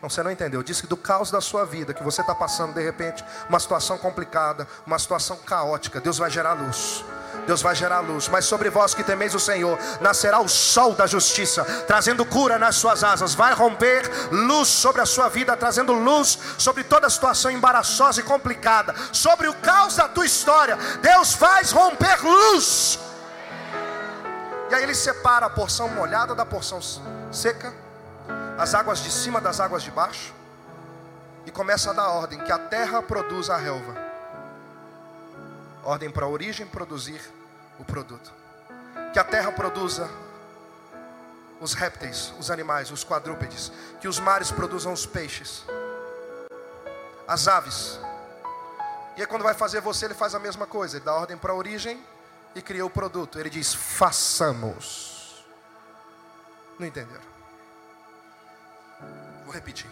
[0.00, 0.62] Não, você não entendeu.
[0.62, 3.98] Disse que do caos da sua vida, que você está passando de repente, uma situação
[3.98, 7.04] complicada, uma situação caótica, Deus vai gerar luz.
[7.46, 11.06] Deus vai gerar luz, mas sobre vós que temeis o Senhor, nascerá o sol da
[11.06, 16.38] justiça, trazendo cura nas suas asas, vai romper luz sobre a sua vida, trazendo luz
[16.58, 20.76] sobre toda a situação embaraçosa e complicada, sobre o caos da tua história.
[21.00, 22.98] Deus faz romper luz.
[24.68, 26.80] E aí ele separa a porção molhada da porção
[27.32, 27.72] seca,
[28.58, 30.34] as águas de cima das águas de baixo,
[31.44, 33.94] e começa a dar ordem que a terra produza a relva.
[35.84, 37.20] Ordem para a origem produzir
[37.78, 38.32] o produto.
[39.12, 40.10] Que a terra produza
[41.60, 43.70] os répteis, os animais, os quadrúpedes.
[44.00, 45.64] Que os mares produzam os peixes,
[47.28, 48.00] as aves.
[49.16, 50.96] E aí, quando vai fazer você, ele faz a mesma coisa.
[50.96, 52.04] Ele dá ordem para a origem
[52.58, 53.38] e criou o produto.
[53.38, 55.44] Ele diz: façamos.
[56.78, 57.24] Não entenderam?
[59.44, 59.90] Vou repetir.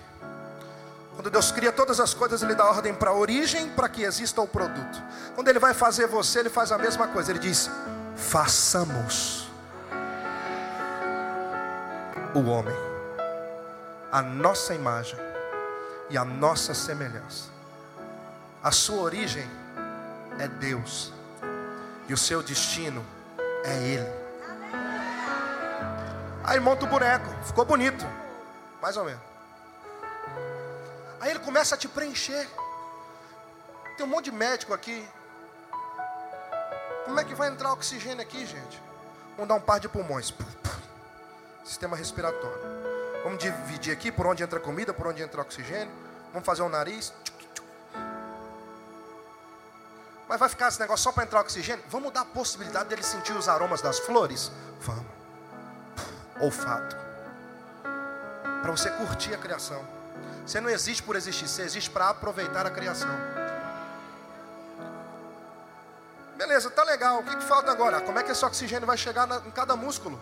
[1.14, 4.40] Quando Deus cria todas as coisas, Ele dá ordem para a origem, para que exista
[4.40, 5.02] o produto.
[5.34, 7.30] Quando Ele vai fazer você, Ele faz a mesma coisa.
[7.30, 7.70] Ele diz:
[8.16, 9.44] façamos.
[12.34, 12.74] o homem,
[14.10, 15.18] a nossa imagem
[16.10, 17.48] e a nossa semelhança.
[18.62, 19.48] A sua origem
[20.38, 21.12] é Deus,
[22.08, 23.04] e o seu destino
[23.64, 24.24] é Ele.
[26.44, 28.04] Aí monta o boneco, ficou bonito,
[28.80, 29.22] mais ou menos.
[31.20, 32.46] Aí ele começa a te preencher.
[33.96, 35.08] Tem um monte de médico aqui.
[37.06, 38.82] Como é que vai entrar oxigênio aqui, gente?
[39.36, 40.34] Vamos dar um par de pulmões.
[41.64, 42.60] Sistema respiratório.
[43.22, 45.90] Vamos dividir aqui por onde entra comida, por onde entra oxigênio.
[46.30, 47.10] Vamos fazer o um nariz.
[50.34, 51.84] Mas vai ficar esse negócio só para entrar oxigênio?
[51.88, 54.50] Vamos dar a possibilidade dele sentir os aromas das flores?
[54.80, 55.06] Vamos.
[56.40, 56.96] Olfato.
[58.60, 59.86] Para você curtir a criação.
[60.44, 63.16] Você não existe por existir, você existe para aproveitar a criação.
[66.36, 67.20] Beleza, tá legal.
[67.20, 68.00] O que, que falta agora?
[68.00, 70.20] Como é que esse oxigênio vai chegar na, em cada músculo?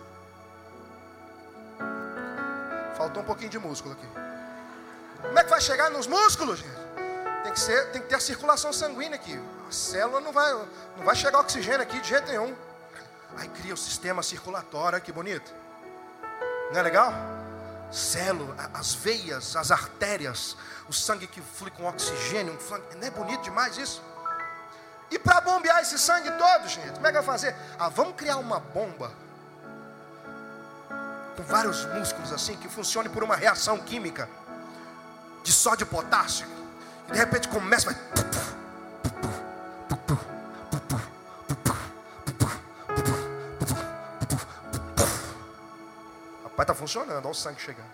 [2.95, 4.07] Faltou um pouquinho de músculo aqui.
[5.23, 6.83] Como é que vai chegar nos músculos, gente?
[7.41, 9.41] Tem que, ser, tem que ter a circulação sanguínea aqui.
[9.73, 10.53] Célula não vai,
[10.97, 12.55] não vai chegar oxigênio aqui de jeito nenhum.
[13.37, 15.51] Aí cria o sistema circulatório, que bonito.
[16.71, 17.11] Não é legal?
[17.91, 20.55] Célula, as veias, as artérias,
[20.87, 22.57] o sangue que flui com oxigênio.
[22.97, 24.01] Não é bonito demais isso?
[25.09, 27.55] E para bombear esse sangue todo, gente, como é que vai fazer?
[27.77, 29.11] Ah, vamos criar uma bomba
[31.35, 34.29] com vários músculos assim, que funcione por uma reação química
[35.43, 36.47] de sódio potássio.
[37.09, 38.52] E de repente começa, vai.
[46.83, 47.91] Funcionando, olha o sangue chegando.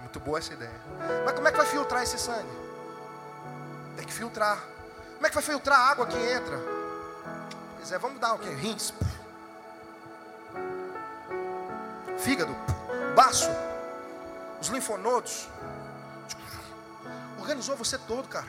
[0.00, 0.80] Muito boa essa ideia.
[1.24, 2.56] Mas como é que vai filtrar esse sangue?
[3.96, 4.62] Tem que filtrar.
[5.14, 6.56] Como é que vai filtrar a água que entra?
[7.76, 8.50] Pois é, vamos dar o quê?
[8.50, 8.92] Rins.
[12.18, 12.54] Fígado,
[13.16, 13.50] baço,
[14.60, 15.48] os linfonodos.
[17.40, 18.46] Organizou você todo, cara.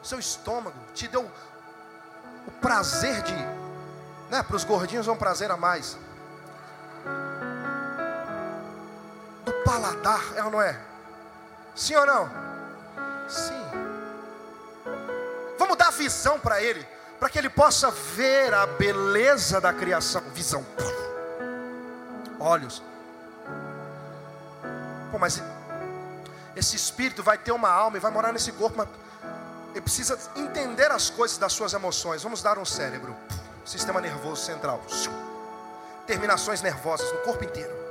[0.00, 1.28] Seu estômago te deu
[2.46, 3.34] o prazer de,
[4.30, 4.44] né?
[4.44, 5.96] Para os gordinhos é um prazer a mais.
[9.68, 10.80] Paladar, é ou não é?
[11.76, 12.30] Sim ou não?
[13.28, 13.62] Sim.
[15.58, 16.88] Vamos dar visão para ele,
[17.20, 20.22] para que ele possa ver a beleza da criação.
[20.32, 20.64] Visão.
[22.40, 22.82] Olhos.
[25.10, 25.42] Pô, mas
[26.56, 28.88] esse espírito vai ter uma alma e vai morar nesse corpo, mas
[29.72, 32.22] ele precisa entender as coisas das suas emoções.
[32.22, 33.14] Vamos dar um cérebro,
[33.66, 34.80] sistema nervoso central,
[36.06, 37.87] terminações nervosas no corpo inteiro,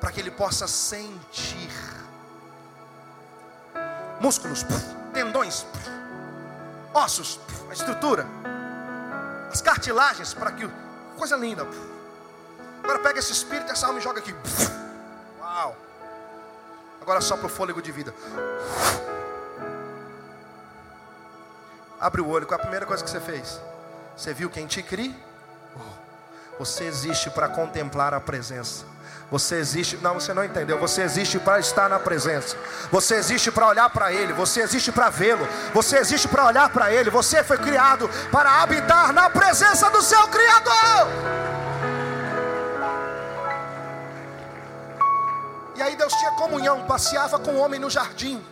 [0.00, 1.70] para que ele possa sentir
[4.20, 4.64] músculos,
[5.12, 5.66] tendões,
[6.92, 7.38] ossos,
[7.68, 8.26] a estrutura,
[9.52, 10.68] as cartilagens, para que.
[11.16, 11.66] Coisa linda.
[12.82, 14.34] Agora pega esse espírito, essa alma e joga aqui.
[15.40, 15.74] Uau!
[17.00, 18.14] Agora sopra o fôlego de vida.
[21.98, 23.60] Abre o olho, qual é a primeira coisa que você fez?
[24.14, 25.14] Você viu quem te cria?
[26.58, 28.84] Você existe para contemplar a presença.
[29.30, 30.78] Você existe, não, você não entendeu.
[30.78, 32.56] Você existe para estar na presença.
[32.90, 34.32] Você existe para olhar para Ele.
[34.32, 35.46] Você existe para vê-lo.
[35.74, 37.10] Você existe para olhar para Ele.
[37.10, 41.08] Você foi criado para habitar na presença do seu Criador.
[45.74, 48.44] E aí Deus tinha comunhão, passeava com o homem no jardim.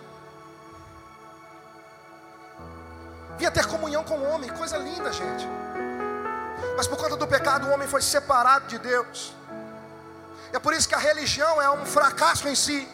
[3.38, 5.48] Vinha ter comunhão com o homem, coisa linda, gente.
[6.76, 9.34] Mas por conta do pecado, o homem foi separado de Deus.
[10.55, 12.86] É por isso que a religião é um fracasso em si,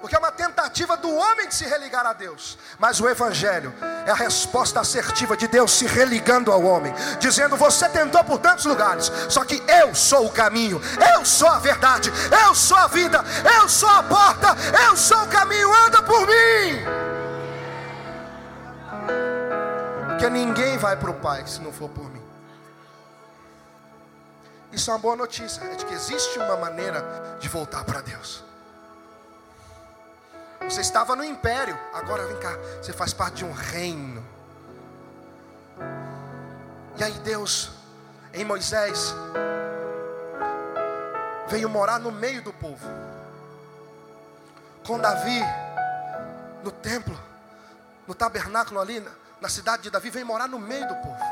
[0.00, 2.58] porque é uma tentativa do homem de se religar a Deus.
[2.76, 3.72] Mas o Evangelho
[4.04, 8.64] é a resposta assertiva de Deus se religando ao homem, dizendo: Você tentou por tantos
[8.64, 10.82] lugares, só que eu sou o caminho,
[11.14, 12.12] eu sou a verdade,
[12.44, 13.24] eu sou a vida,
[13.60, 14.48] eu sou a porta,
[14.84, 16.82] eu sou o caminho, anda por mim.
[20.08, 22.23] Porque ninguém vai para o Pai se não for por mim.
[24.74, 28.42] Isso é uma boa notícia, é de que existe uma maneira de voltar para Deus.
[30.62, 34.26] Você estava no império, agora vem cá, você faz parte de um reino.
[36.96, 37.70] E aí Deus,
[38.32, 39.14] em Moisés,
[41.46, 42.88] veio morar no meio do povo.
[44.84, 45.40] Com Davi,
[46.64, 47.16] no templo,
[48.08, 49.06] no tabernáculo ali,
[49.40, 51.24] na cidade de Davi, veio morar no meio do povo.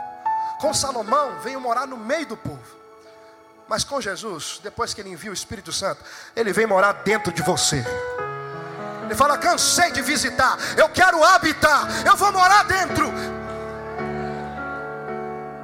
[0.61, 2.82] Com Salomão, veio morar no meio do povo.
[3.69, 6.03] Mas com Jesus, depois que ele envia o Espírito Santo,
[6.37, 7.85] ele vem morar dentro de você.
[9.05, 13.11] Ele fala: cansei de visitar, eu quero habitar, eu vou morar dentro.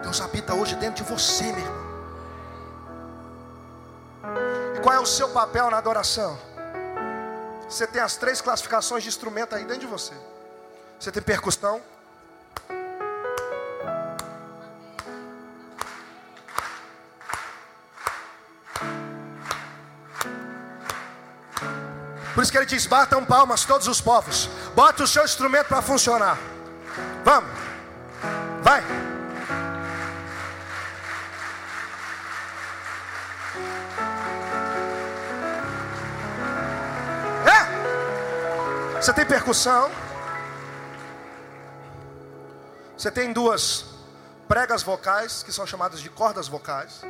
[0.02, 1.88] Deus habita hoje dentro de você, meu irmão.
[4.76, 6.38] E qual é o seu papel na adoração?
[7.68, 10.14] Você tem as três classificações de instrumento aí dentro de você.
[10.98, 11.82] Você tem percussão.
[22.38, 24.48] Por isso que ele diz: batam palmas todos os povos.
[24.72, 26.38] Bota o seu instrumento para funcionar.
[27.24, 27.50] Vamos.
[28.62, 28.80] Vai.
[37.44, 39.00] É.
[39.02, 39.90] Você tem percussão.
[42.96, 43.84] Você tem duas
[44.46, 47.00] pregas vocais, que são chamadas de cordas vocais.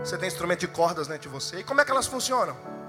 [0.00, 1.60] Você tem instrumento de cordas dentro de você.
[1.60, 2.81] E como é que elas funcionam?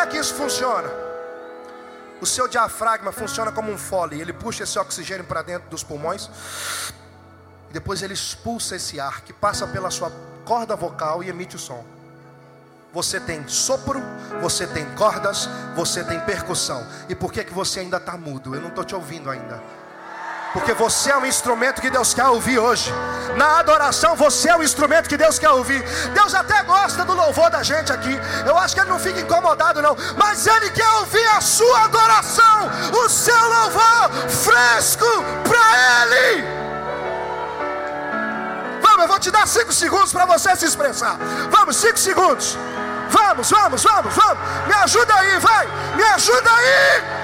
[0.00, 0.90] É que isso funciona?
[2.20, 4.20] O seu diafragma funciona como um fole.
[4.20, 6.28] Ele puxa esse oxigênio para dentro dos pulmões.
[7.70, 10.12] E depois ele expulsa esse ar que passa pela sua
[10.44, 11.84] corda vocal e emite o som.
[12.92, 14.02] Você tem sopro,
[14.40, 16.84] você tem cordas, você tem percussão.
[17.08, 18.54] E por que, que você ainda está mudo?
[18.54, 19.62] Eu não estou te ouvindo ainda.
[20.52, 22.92] Porque você é um instrumento que Deus quer ouvir hoje.
[23.36, 25.82] Na adoração, você é o instrumento que Deus quer ouvir.
[26.12, 28.18] Deus até gosta do louvor da gente aqui.
[28.44, 29.96] Eu acho que Ele não fica incomodado, não.
[30.16, 32.70] Mas Ele quer ouvir a sua adoração,
[33.04, 35.06] o seu louvor fresco
[35.44, 36.44] para Ele.
[38.82, 41.16] Vamos, eu vou te dar cinco segundos para você se expressar.
[41.50, 42.58] Vamos, cinco segundos.
[43.08, 44.66] Vamos, vamos, vamos, vamos.
[44.66, 45.68] Me ajuda aí, vai.
[45.94, 47.19] Me ajuda aí.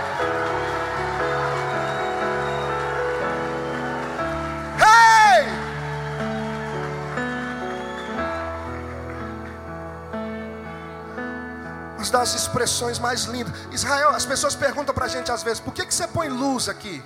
[12.07, 13.52] Uma das expressões mais lindas.
[13.72, 16.68] Israel, as pessoas perguntam para a gente às vezes: por que, que você põe luz
[16.68, 17.02] aqui?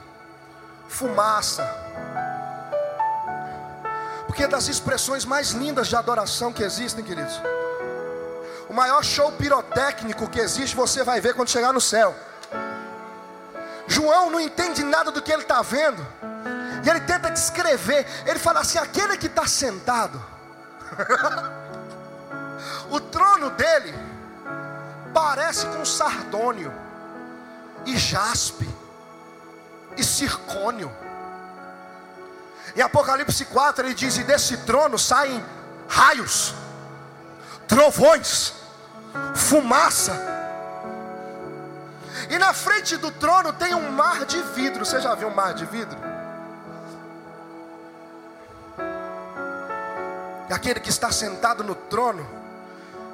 [0.88, 1.64] Fumaça.
[4.26, 7.40] Porque é das expressões mais lindas de adoração que existem, queridos.
[8.68, 12.14] O maior show pirotécnico que existe, você vai ver quando chegar no céu.
[13.88, 16.06] João não entende nada do que ele está vendo.
[16.84, 18.06] E ele tenta descrever.
[18.26, 20.22] Ele fala assim: aquele que está sentado,
[22.90, 24.09] o trono dele
[25.12, 26.72] parece com sardônio,
[27.86, 28.68] e jaspe,
[29.96, 30.90] e circônio.
[32.76, 35.44] Em Apocalipse 4 ele diz: E desse trono saem
[35.88, 36.54] raios,
[37.66, 38.54] trovões,
[39.34, 40.28] fumaça.
[42.28, 44.84] E na frente do trono tem um mar de vidro.
[44.84, 45.98] Você já viu um mar de vidro?
[50.48, 52.28] E aquele que está sentado no trono,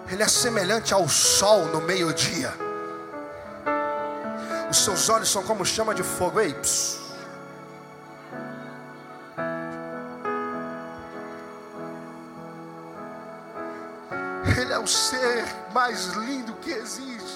[0.09, 2.53] ele é semelhante ao sol no meio-dia.
[4.71, 6.41] Os seus olhos são como chama de fogo.
[6.41, 7.07] Ei, psiu.
[14.59, 17.36] Ele é o ser mais lindo que existe.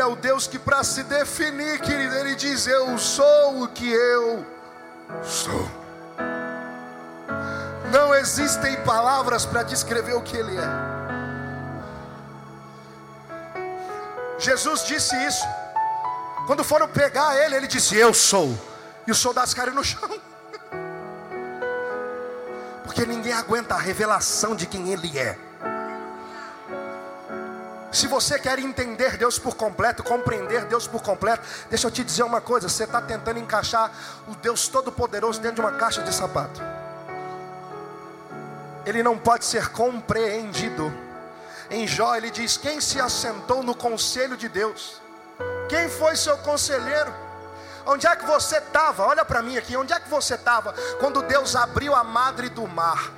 [0.00, 3.86] Ele é o Deus que, para se definir, querido, Ele diz: Eu sou o que
[3.86, 4.46] eu
[5.22, 5.70] sou.
[7.92, 10.68] Não existem palavras para descrever o que Ele é.
[14.38, 15.44] Jesus disse isso.
[16.46, 18.58] Quando foram pegar Ele, Ele disse: Eu sou.
[19.06, 20.08] E os soldados caíram no chão.
[22.84, 25.38] Porque ninguém aguenta a revelação de quem Ele é.
[27.92, 32.22] Se você quer entender Deus por completo, compreender Deus por completo, deixa eu te dizer
[32.22, 33.90] uma coisa: você está tentando encaixar
[34.28, 36.60] o Deus Todo-Poderoso dentro de uma caixa de sapato.
[38.86, 40.92] Ele não pode ser compreendido.
[41.68, 45.00] Em Jó ele diz: Quem se assentou no conselho de Deus?
[45.68, 47.12] Quem foi seu conselheiro?
[47.86, 49.04] Onde é que você estava?
[49.04, 49.76] Olha para mim aqui.
[49.76, 53.10] Onde é que você estava quando Deus abriu a madre do mar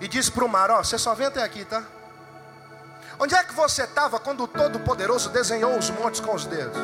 [0.00, 1.82] e disse para o mar: Ó, você só vem até aqui, tá?
[3.18, 6.76] Onde é que você estava quando o Todo-Poderoso desenhou os montes com os dedos?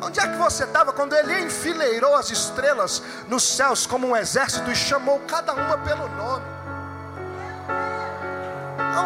[0.00, 4.70] Onde é que você estava quando ele enfileirou as estrelas nos céus como um exército
[4.70, 6.44] e chamou cada uma pelo nome?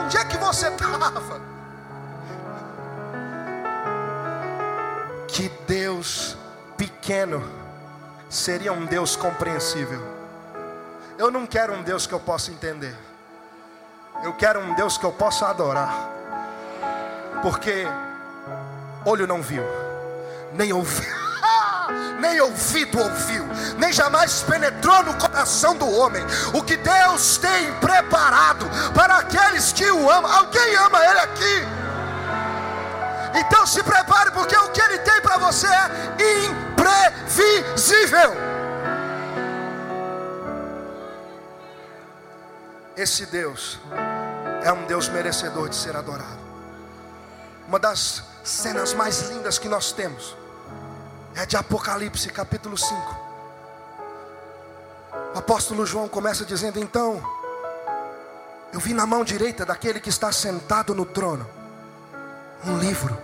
[0.04, 1.40] Onde é que você estava?
[5.28, 6.36] Que Deus
[6.76, 7.44] pequeno
[8.30, 10.00] seria um Deus compreensível.
[11.18, 12.96] Eu não quero um Deus que eu possa entender.
[14.22, 16.15] Eu quero um Deus que eu possa adorar.
[17.42, 17.86] Porque
[19.04, 19.64] olho não viu,
[20.52, 21.14] nem ouviu,
[22.20, 23.44] nem ouvido ouviu,
[23.78, 26.24] nem jamais penetrou no coração do homem
[26.54, 30.30] o que Deus tem preparado para aqueles que o amam.
[30.30, 31.86] Alguém ama Ele aqui?
[33.38, 35.90] Então se prepare, porque o que Ele tem para você é
[36.46, 38.34] imprevisível.
[42.96, 43.78] Esse Deus
[44.64, 46.45] é um Deus merecedor de ser adorado.
[47.68, 50.36] Uma das cenas mais lindas que nós temos
[51.34, 53.26] é de Apocalipse, capítulo 5.
[55.34, 57.20] O apóstolo João começa dizendo: Então,
[58.72, 61.44] eu vi na mão direita daquele que está sentado no trono
[62.64, 63.18] um livro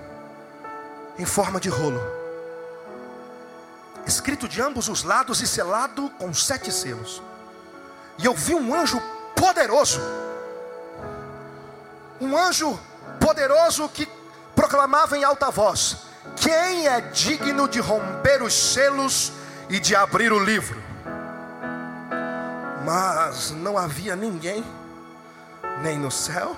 [1.17, 2.01] em forma de rolo,
[4.05, 7.23] escrito de ambos os lados e selado com sete selos.
[8.19, 9.01] E eu vi um anjo
[9.37, 10.01] poderoso,
[12.21, 12.79] um anjo
[13.21, 14.22] poderoso que
[14.63, 15.97] proclamava em alta voz:
[16.37, 19.33] Quem é digno de romper os selos
[19.69, 20.81] e de abrir o livro?
[22.85, 24.65] Mas não havia ninguém,
[25.83, 26.57] nem no céu,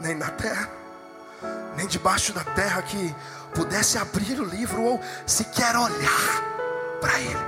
[0.00, 0.68] nem na terra,
[1.76, 3.14] nem debaixo da terra, que
[3.54, 6.44] pudesse abrir o livro ou sequer olhar
[7.00, 7.46] para ele.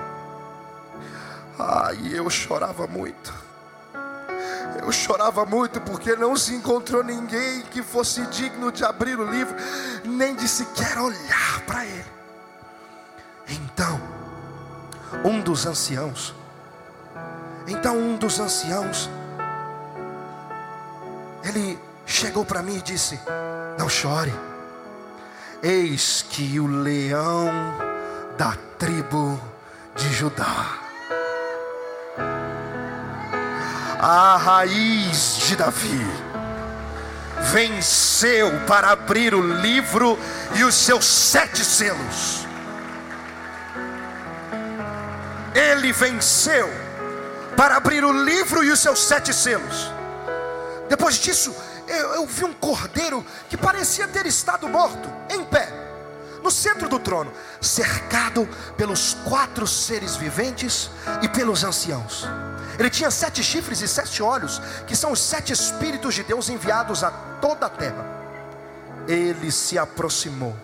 [1.56, 3.32] Ai, eu chorava muito.
[4.82, 9.54] Eu chorava muito porque não se encontrou ninguém que fosse digno de abrir o livro,
[10.04, 12.04] nem de sequer olhar para ele.
[13.48, 14.00] Então,
[15.24, 16.34] um dos anciãos,
[17.66, 19.08] então um dos anciãos,
[21.44, 23.20] ele chegou para mim e disse:
[23.78, 24.32] Não chore,
[25.62, 27.50] eis que o leão
[28.36, 29.40] da tribo
[29.94, 30.81] de Judá
[34.02, 36.04] a raiz de Davi,
[37.52, 40.18] venceu para abrir o livro
[40.56, 42.44] e os seus sete selos.
[45.54, 46.68] Ele venceu
[47.56, 49.92] para abrir o livro e os seus sete selos.
[50.88, 51.54] Depois disso,
[51.86, 55.80] eu, eu vi um cordeiro que parecia ter estado morto, em pé
[56.42, 60.90] no centro do trono, cercado pelos quatro seres viventes
[61.22, 62.26] e pelos anciãos.
[62.78, 67.04] Ele tinha sete chifres e sete olhos, que são os sete Espíritos de Deus enviados
[67.04, 68.04] a toda a terra.
[69.06, 70.56] Ele se aproximou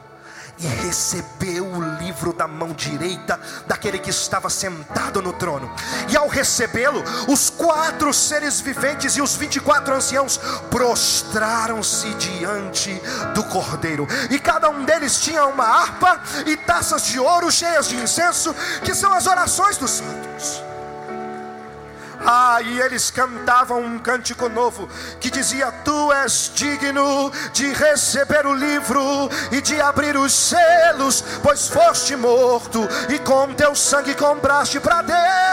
[0.61, 5.71] e recebeu o livro da mão direita daquele que estava sentado no trono.
[6.09, 10.39] E ao recebê-lo, os quatro seres viventes e os vinte e quatro anciãos
[10.69, 13.01] prostraram-se diante
[13.35, 14.07] do cordeiro.
[14.31, 18.53] E cada um deles tinha uma harpa e taças de ouro cheias de incenso,
[18.83, 20.68] que são as orações dos santos.
[22.25, 24.89] Ah, e eles cantavam um cântico novo
[25.21, 31.69] que dizia: Tu és digno de receber o livro e de abrir os selos, pois
[31.69, 35.49] foste morto e com teu sangue compraste para Deus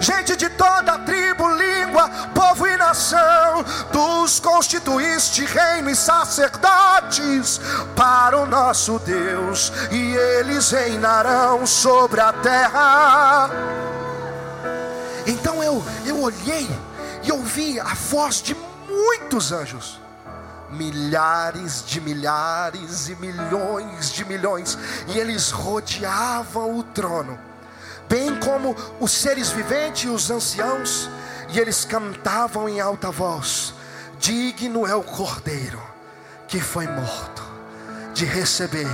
[0.00, 3.64] gente de toda tribo, língua, povo e nação.
[3.92, 7.60] Tu os constituíste reino e sacerdotes
[7.94, 13.50] para o nosso Deus, e eles reinarão sobre a terra.
[16.22, 16.68] Olhei
[17.24, 18.54] e ouvi a voz de
[18.88, 20.00] muitos anjos,
[20.70, 27.36] milhares de milhares e milhões de milhões, e eles rodeavam o trono,
[28.08, 31.10] bem como os seres viventes e os anciãos,
[31.48, 33.74] e eles cantavam em alta voz:
[34.20, 35.82] Digno é o cordeiro
[36.46, 37.42] que foi morto
[38.14, 38.86] de receber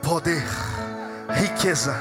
[0.00, 0.46] poder,
[1.28, 1.96] riqueza,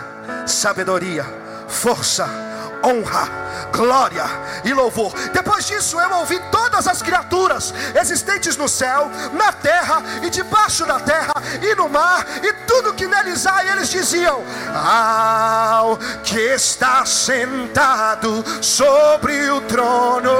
[0.45, 1.25] sabedoria,
[1.67, 2.50] força,
[2.83, 3.29] honra,
[3.71, 4.25] glória
[4.63, 5.13] e louvor.
[5.33, 10.99] Depois disso, eu ouvi todas as criaturas existentes no céu, na terra e debaixo da
[10.99, 14.43] terra e no mar e tudo que neles há, e eles diziam:
[14.75, 20.31] Ao que está sentado sobre o trono,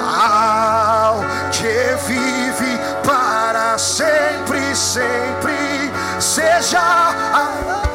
[0.00, 1.20] ao
[1.50, 5.90] que vive para sempre, sempre,
[6.20, 7.87] seja a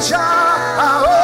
[0.00, 1.15] seja a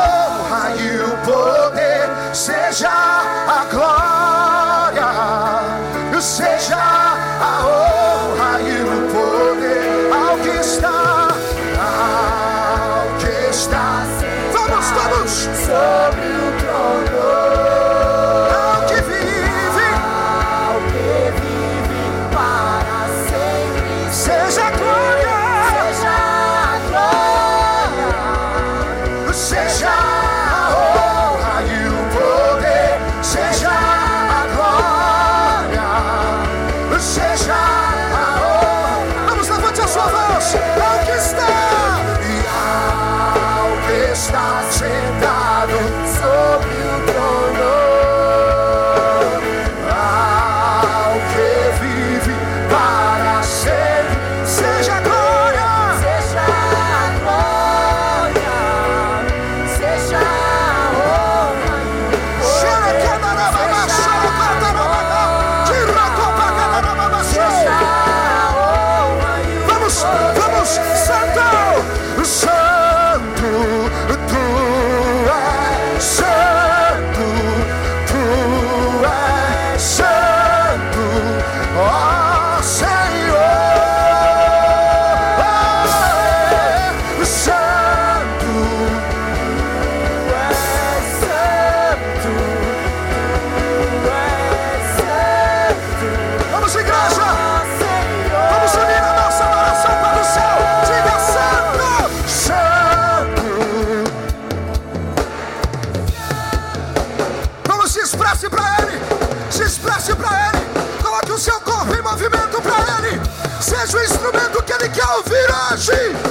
[115.72, 116.21] ouvir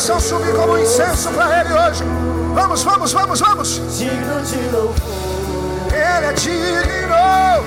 [0.00, 2.04] adoração subir como incenso para Ele hoje.
[2.54, 3.98] Vamos, vamos, vamos, vamos.
[3.98, 4.94] Digno de louvor.
[5.88, 7.16] Ele é digno.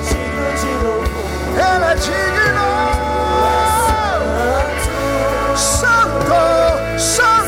[0.10, 1.08] Digno de louvor.
[1.54, 2.68] Ele é digno.
[5.56, 7.43] Santo, Santo.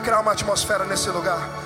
[0.00, 1.59] Criar uma atmosfera nesse lugar.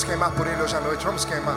[0.00, 1.56] Vamos, queimar por ele hoje à noite, vamos queimar.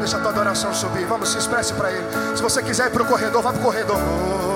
[0.00, 2.06] Deixa a tua adoração subir, vamos, se expresse para ele.
[2.36, 4.55] Se você quiser ir para o corredor, vá para o corredor.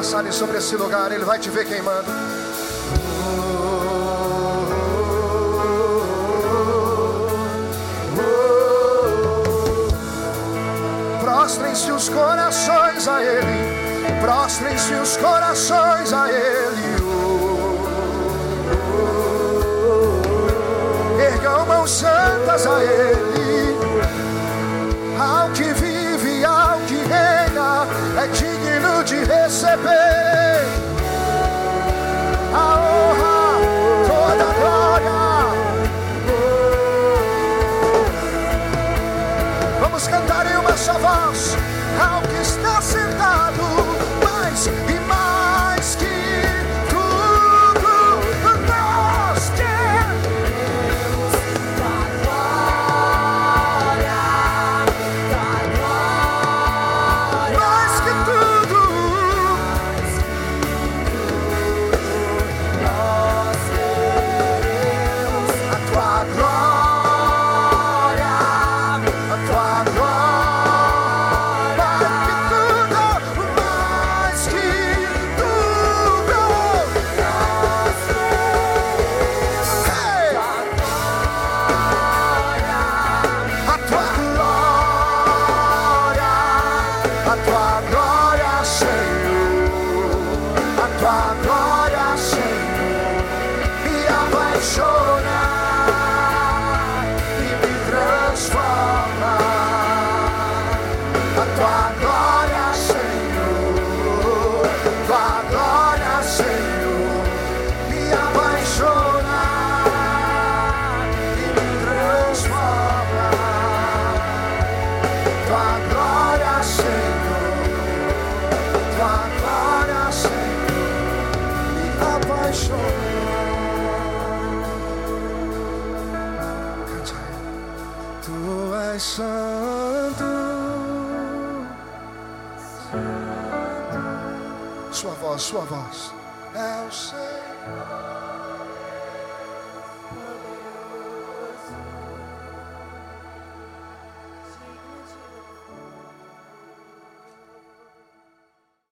[0.00, 2.10] passarem sobre esse lugar, Ele vai te ver queimando.
[11.20, 16.96] Prostrem-se os corações a Ele, prostrem-se os corações a Ele.
[21.22, 23.76] Ergam mãos santas a Ele,
[25.20, 27.86] ao que vive, ao que reina,
[28.18, 28.59] é digno
[28.90, 30.66] digno de receber
[32.52, 33.58] a honra,
[34.06, 35.20] toda a glória.
[39.80, 41.56] Vamos cantar em uma só voz
[42.00, 43.62] ao que está sentado,
[44.24, 45.19] mais e mais.